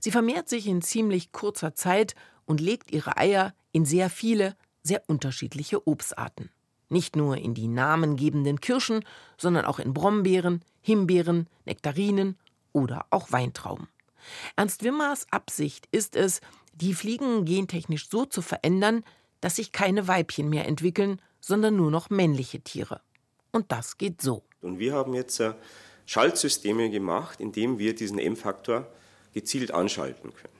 Sie 0.00 0.10
vermehrt 0.10 0.48
sich 0.48 0.66
in 0.66 0.82
ziemlich 0.82 1.32
kurzer 1.32 1.74
Zeit 1.74 2.14
und 2.46 2.60
legt 2.60 2.90
ihre 2.90 3.16
Eier 3.16 3.54
in 3.72 3.84
sehr 3.84 4.10
viele, 4.10 4.56
sehr 4.82 5.02
unterschiedliche 5.06 5.86
Obstarten. 5.86 6.50
Nicht 6.90 7.16
nur 7.16 7.38
in 7.38 7.54
die 7.54 7.68
namengebenden 7.68 8.60
Kirschen, 8.60 9.04
sondern 9.38 9.64
auch 9.64 9.78
in 9.78 9.94
Brombeeren, 9.94 10.62
Himbeeren, 10.82 11.48
Nektarinen 11.64 12.36
oder 12.72 13.06
auch 13.08 13.32
Weintrauben. 13.32 13.88
Ernst 14.56 14.84
Wimmers 14.84 15.26
Absicht 15.30 15.88
ist 15.92 16.14
es, 16.16 16.40
die 16.74 16.94
Fliegen 16.94 17.44
gentechnisch 17.44 18.08
so 18.10 18.26
zu 18.26 18.42
verändern, 18.42 19.04
dass 19.40 19.56
sich 19.56 19.72
keine 19.72 20.08
Weibchen 20.08 20.50
mehr 20.50 20.66
entwickeln, 20.66 21.22
sondern 21.40 21.76
nur 21.76 21.90
noch 21.90 22.10
männliche 22.10 22.60
Tiere. 22.60 23.00
Und 23.52 23.72
das 23.72 23.96
geht 23.96 24.20
so. 24.20 24.42
Und 24.60 24.78
wir 24.78 24.92
haben 24.92 25.14
jetzt 25.14 25.40
äh, 25.40 25.54
Schaltsysteme 26.06 26.90
gemacht, 26.90 27.40
indem 27.40 27.78
wir 27.78 27.94
diesen 27.94 28.18
M-Faktor 28.18 28.86
gezielt 29.32 29.72
anschalten 29.72 30.34
können. 30.34 30.54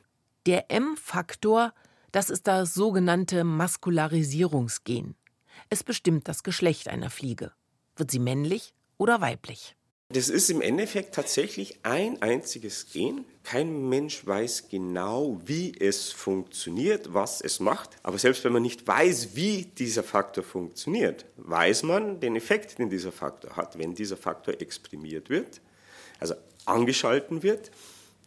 Der 0.47 0.71
M-Faktor, 0.71 1.73
das 2.13 2.31
ist 2.31 2.47
das 2.47 2.73
sogenannte 2.73 3.45
Maskularisierungsgen. 3.45 5.15
Es 5.69 5.85
bestimmt 5.85 6.29
das 6.29 6.43
Geschlecht 6.43 6.89
einer 6.89 7.11
Fliege. 7.11 7.53
Wird 7.97 8.11
sie 8.11 8.19
männlich 8.19 8.75
oder 8.97 9.21
weiblich? 9.21 9.77
Das 10.13 10.29
ist 10.29 10.51
im 10.51 10.61
Endeffekt 10.61 11.15
tatsächlich 11.15 11.79
ein 11.85 12.21
einziges 12.21 12.91
Gen. 12.93 13.25
Kein 13.45 13.89
Mensch 13.89 14.27
weiß 14.27 14.69
genau, 14.69 15.41
wie 15.45 15.73
es 15.79 16.11
funktioniert, 16.11 17.15
was 17.15 17.41
es 17.41 17.61
macht. 17.61 17.91
Aber 18.03 18.19
selbst 18.19 18.43
wenn 18.43 18.53
man 18.53 18.63
nicht 18.63 18.89
weiß, 18.89 19.37
wie 19.37 19.67
dieser 19.67 20.03
Faktor 20.03 20.43
funktioniert, 20.43 21.27
weiß 21.37 21.85
man 21.85 22.19
den 22.19 22.35
Effekt, 22.35 22.81
den 22.81 22.91
dieser 22.91 23.13
Faktor 23.13 23.55
hat. 23.55 23.79
Wenn 23.79 23.95
dieser 23.95 24.17
Faktor 24.17 24.61
exprimiert 24.61 25.31
wird, 25.31 25.61
also 26.19 26.35
angeschalten 26.65 27.45
wird, 27.45 27.71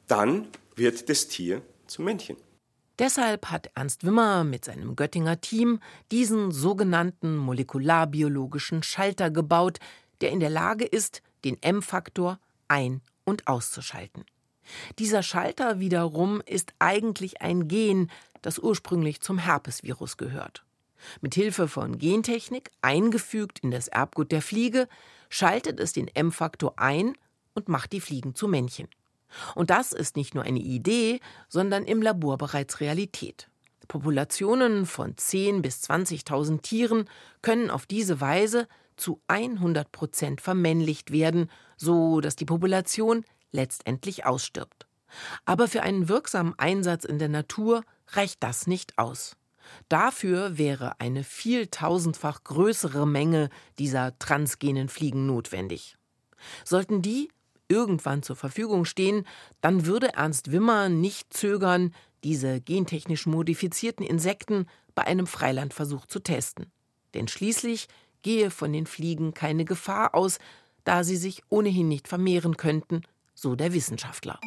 dann 0.07 0.47
wird 0.77 1.09
das 1.09 1.27
Tier 1.27 1.61
zum 1.87 2.05
Männchen. 2.05 2.37
Deshalb 2.99 3.47
hat 3.47 3.71
Ernst 3.73 4.05
Wimmer 4.05 4.43
mit 4.43 4.65
seinem 4.65 4.95
Göttinger 4.95 5.41
Team 5.41 5.79
diesen 6.11 6.51
sogenannten 6.51 7.37
molekularbiologischen 7.37 8.83
Schalter 8.83 9.31
gebaut, 9.31 9.79
der 10.21 10.29
in 10.31 10.39
der 10.39 10.51
Lage 10.51 10.85
ist, 10.85 11.23
den 11.43 11.61
M-Faktor 11.61 12.39
ein- 12.67 13.01
und 13.23 13.47
auszuschalten. 13.47 14.25
Dieser 14.99 15.23
Schalter 15.23 15.79
wiederum 15.79 16.41
ist 16.45 16.73
eigentlich 16.77 17.41
ein 17.41 17.67
Gen, 17.67 18.11
das 18.43 18.59
ursprünglich 18.59 19.21
zum 19.21 19.39
Herpesvirus 19.39 20.17
gehört. 20.17 20.63
Mit 21.19 21.33
Hilfe 21.33 21.67
von 21.67 21.97
Gentechnik, 21.97 22.71
eingefügt 22.81 23.59
in 23.59 23.71
das 23.71 23.87
Erbgut 23.87 24.31
der 24.31 24.41
Fliege, 24.41 24.87
schaltet 25.29 25.79
es 25.79 25.93
den 25.93 26.07
M-Faktor 26.07 26.73
ein 26.77 27.17
und 27.55 27.67
macht 27.67 27.91
die 27.91 28.01
Fliegen 28.01 28.35
zu 28.35 28.47
Männchen. 28.47 28.87
Und 29.55 29.69
das 29.69 29.91
ist 29.91 30.15
nicht 30.15 30.35
nur 30.35 30.43
eine 30.43 30.59
Idee, 30.59 31.19
sondern 31.49 31.85
im 31.85 32.01
Labor 32.01 32.37
bereits 32.37 32.79
Realität. 32.79 33.49
Populationen 33.87 34.85
von 34.85 35.15
10.000 35.15 35.61
bis 35.61 35.83
20.000 35.83 36.61
Tieren 36.61 37.09
können 37.41 37.69
auf 37.69 37.85
diese 37.85 38.21
Weise 38.21 38.67
zu 38.95 39.21
100 39.27 39.91
Prozent 39.91 40.41
vermännlicht 40.41 41.11
werden, 41.11 41.49
so 41.77 42.21
dass 42.21 42.35
die 42.35 42.45
Population 42.45 43.25
letztendlich 43.51 44.25
ausstirbt. 44.25 44.87
Aber 45.45 45.67
für 45.67 45.83
einen 45.83 46.09
wirksamen 46.09 46.57
Einsatz 46.57 47.05
in 47.05 47.19
der 47.19 47.29
Natur 47.29 47.83
reicht 48.07 48.41
das 48.41 48.67
nicht 48.67 48.97
aus. 48.97 49.35
Dafür 49.89 50.57
wäre 50.57 50.99
eine 50.99 51.23
vieltausendfach 51.23 52.43
größere 52.43 53.07
Menge 53.07 53.49
dieser 53.79 54.17
transgenen 54.19 54.89
Fliegen 54.89 55.25
notwendig. 55.25 55.97
Sollten 56.65 57.01
die 57.01 57.29
irgendwann 57.73 58.21
zur 58.21 58.35
Verfügung 58.35 58.85
stehen, 58.85 59.25
dann 59.61 59.87
würde 59.87 60.13
Ernst 60.13 60.51
Wimmer 60.51 60.89
nicht 60.89 61.33
zögern, 61.33 61.93
diese 62.23 62.61
gentechnisch 62.61 63.25
modifizierten 63.25 64.05
Insekten 64.05 64.67
bei 64.93 65.05
einem 65.05 65.25
Freilandversuch 65.25 66.05
zu 66.05 66.19
testen. 66.19 66.71
Denn 67.15 67.27
schließlich 67.27 67.87
gehe 68.21 68.51
von 68.51 68.71
den 68.71 68.85
Fliegen 68.85 69.33
keine 69.33 69.65
Gefahr 69.65 70.13
aus, 70.13 70.37
da 70.83 71.03
sie 71.03 71.17
sich 71.17 71.41
ohnehin 71.49 71.87
nicht 71.87 72.07
vermehren 72.07 72.55
könnten, 72.57 73.01
so 73.33 73.55
der 73.55 73.73
Wissenschaftler. 73.73 74.39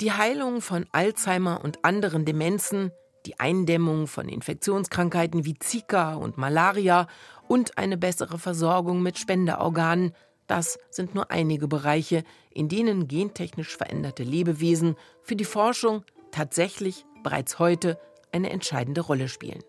Die 0.00 0.12
Heilung 0.12 0.60
von 0.60 0.86
Alzheimer 0.92 1.64
und 1.64 1.84
anderen 1.84 2.24
Demenzen, 2.24 2.92
die 3.26 3.40
Eindämmung 3.40 4.06
von 4.06 4.28
Infektionskrankheiten 4.28 5.44
wie 5.44 5.58
Zika 5.58 6.14
und 6.14 6.38
Malaria 6.38 7.08
und 7.48 7.76
eine 7.76 7.96
bessere 7.96 8.38
Versorgung 8.38 9.02
mit 9.02 9.18
Spenderorganen, 9.18 10.12
das 10.46 10.78
sind 10.90 11.14
nur 11.14 11.30
einige 11.30 11.68
Bereiche, 11.68 12.24
in 12.50 12.68
denen 12.68 13.08
gentechnisch 13.08 13.76
veränderte 13.76 14.22
Lebewesen 14.22 14.96
für 15.22 15.36
die 15.36 15.44
Forschung 15.44 16.04
tatsächlich 16.30 17.04
bereits 17.22 17.58
heute 17.58 17.98
eine 18.32 18.50
entscheidende 18.50 19.00
Rolle 19.00 19.28
spielen 19.28 19.62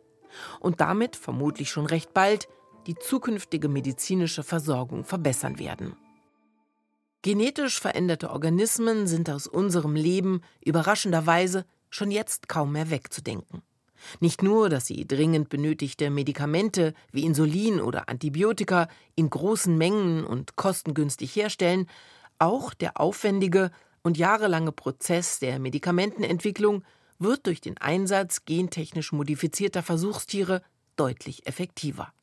und 0.59 0.81
damit 0.81 1.15
vermutlich 1.15 1.69
schon 1.69 1.85
recht 1.85 2.13
bald 2.13 2.47
die 2.85 2.95
zukünftige 2.95 3.67
medizinische 3.67 4.43
Versorgung 4.43 5.03
verbessern 5.03 5.59
werden. 5.59 5.95
Genetisch 7.21 7.79
veränderte 7.79 8.29
Organismen 8.29 9.07
sind 9.07 9.29
aus 9.29 9.47
unserem 9.47 9.95
Leben 9.95 10.41
überraschenderweise 10.63 11.65
schon 11.89 12.11
jetzt 12.11 12.47
kaum 12.47 12.71
mehr 12.71 12.89
wegzudenken. 12.89 13.61
Nicht 14.19 14.43
nur, 14.43 14.69
dass 14.69 14.85
sie 14.85 15.07
dringend 15.07 15.49
benötigte 15.49 16.09
Medikamente 16.09 16.93
wie 17.11 17.23
Insulin 17.23 17.81
oder 17.81 18.09
Antibiotika 18.09 18.87
in 19.15 19.29
großen 19.29 19.77
Mengen 19.77 20.23
und 20.23 20.55
kostengünstig 20.55 21.35
herstellen, 21.35 21.87
auch 22.39 22.73
der 22.73 22.99
aufwendige 22.99 23.71
und 24.03 24.17
jahrelange 24.17 24.71
Prozess 24.71 25.39
der 25.39 25.59
Medikamentenentwicklung 25.59 26.83
wird 27.19 27.47
durch 27.47 27.61
den 27.61 27.77
Einsatz 27.77 28.45
gentechnisch 28.45 29.11
modifizierter 29.11 29.83
Versuchstiere 29.83 30.61
deutlich 30.95 31.47
effektiver. 31.47 32.13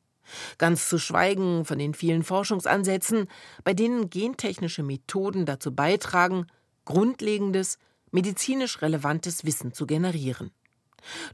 Ganz 0.57 0.89
zu 0.89 0.97
schweigen 0.97 1.65
von 1.65 1.77
den 1.77 1.93
vielen 1.93 2.23
Forschungsansätzen, 2.23 3.27
bei 3.63 3.73
denen 3.73 4.09
gentechnische 4.09 4.83
Methoden 4.83 5.45
dazu 5.45 5.75
beitragen, 5.75 6.47
grundlegendes, 6.85 7.77
medizinisch 8.11 8.81
relevantes 8.81 9.45
Wissen 9.45 9.73
zu 9.73 9.85
generieren. 9.85 10.51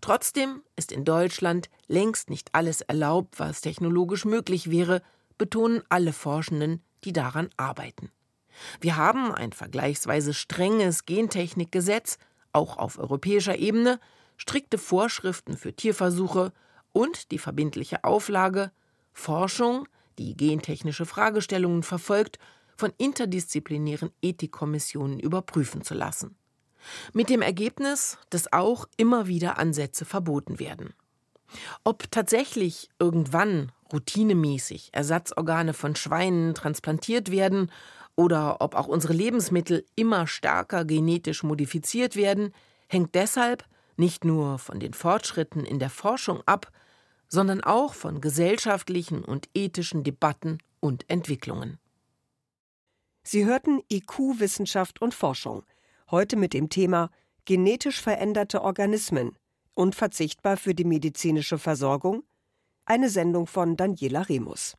Trotzdem 0.02 0.64
ist 0.76 0.92
in 0.92 1.06
Deutschland 1.06 1.70
längst 1.88 2.30
nicht 2.30 2.54
alles 2.54 2.82
erlaubt, 2.82 3.40
was 3.40 3.62
technologisch 3.62 4.26
möglich 4.26 4.70
wäre, 4.70 5.02
betonen 5.38 5.82
alle 5.90 6.14
Forschenden, 6.14 6.84
die 7.04 7.14
daran 7.14 7.50
arbeiten. 7.58 8.12
Wir 8.80 8.98
haben 8.98 9.34
ein 9.34 9.54
vergleichsweise 9.54 10.34
strenges 10.34 11.06
Gentechnikgesetz, 11.06 12.18
auch 12.54 12.78
auf 12.78 13.00
europäischer 13.00 13.58
Ebene, 13.58 14.00
strikte 14.38 14.78
Vorschriften 14.78 15.58
für 15.58 15.74
Tierversuche 15.74 16.52
und 16.92 17.32
die 17.32 17.38
verbindliche 17.38 18.04
Auflage, 18.04 18.72
Forschung, 19.14 19.88
die 20.18 20.36
gentechnische 20.36 21.06
Fragestellungen 21.06 21.84
verfolgt, 21.84 22.40
von 22.76 22.92
interdisziplinären 22.98 24.12
Ethikkommissionen 24.22 25.20
überprüfen 25.20 25.84
zu 25.84 25.94
lassen. 25.94 26.36
Mit 27.14 27.30
dem 27.30 27.42
Ergebnis, 27.42 28.18
dass 28.30 28.52
auch 28.52 28.86
immer 28.98 29.28
wieder 29.28 29.58
Ansätze 29.58 30.06
verboten 30.06 30.60
werden. 30.60 30.94
Ob 31.84 32.10
tatsächlich 32.12 32.90
irgendwann 33.00 33.72
routinemäßig 33.92 34.90
Ersatzorgane 34.94 35.74
von 35.74 35.96
Schweinen 35.96 36.54
transplantiert 36.56 37.32
werden 37.32 37.72
oder 38.16 38.62
ob 38.62 38.76
auch 38.76 38.88
unsere 38.88 39.14
Lebensmittel 39.14 39.86
immer 39.96 40.28
stärker 40.28 40.86
genetisch 40.86 41.44
modifiziert 41.44 42.16
werden, 42.16 42.54
hängt 42.88 43.16
deshalb 43.16 43.66
nicht 43.98 44.26
nur 44.26 44.60
von 44.60 44.80
den 44.80 44.94
Fortschritten 44.94 45.66
in 45.66 45.80
der 45.80 45.90
Forschung 45.90 46.42
ab, 46.46 46.72
sondern 47.28 47.62
auch 47.62 47.94
von 47.94 48.22
gesellschaftlichen 48.22 49.24
und 49.24 49.50
ethischen 49.54 50.04
Debatten 50.04 50.58
und 50.80 51.10
Entwicklungen. 51.10 51.80
Sie 53.24 53.46
hörten 53.46 53.82
IQ 53.92 54.40
Wissenschaft 54.40 55.02
und 55.02 55.14
Forschung, 55.14 55.64
heute 56.12 56.36
mit 56.36 56.54
dem 56.54 56.70
Thema 56.70 57.10
genetisch 57.46 58.02
veränderte 58.02 58.62
Organismen, 58.62 59.38
unverzichtbar 59.74 60.58
für 60.58 60.76
die 60.76 60.84
medizinische 60.84 61.58
Versorgung, 61.58 62.24
eine 62.86 63.10
Sendung 63.10 63.48
von 63.48 63.78
Daniela 63.78 64.22
Remus. 64.22 64.76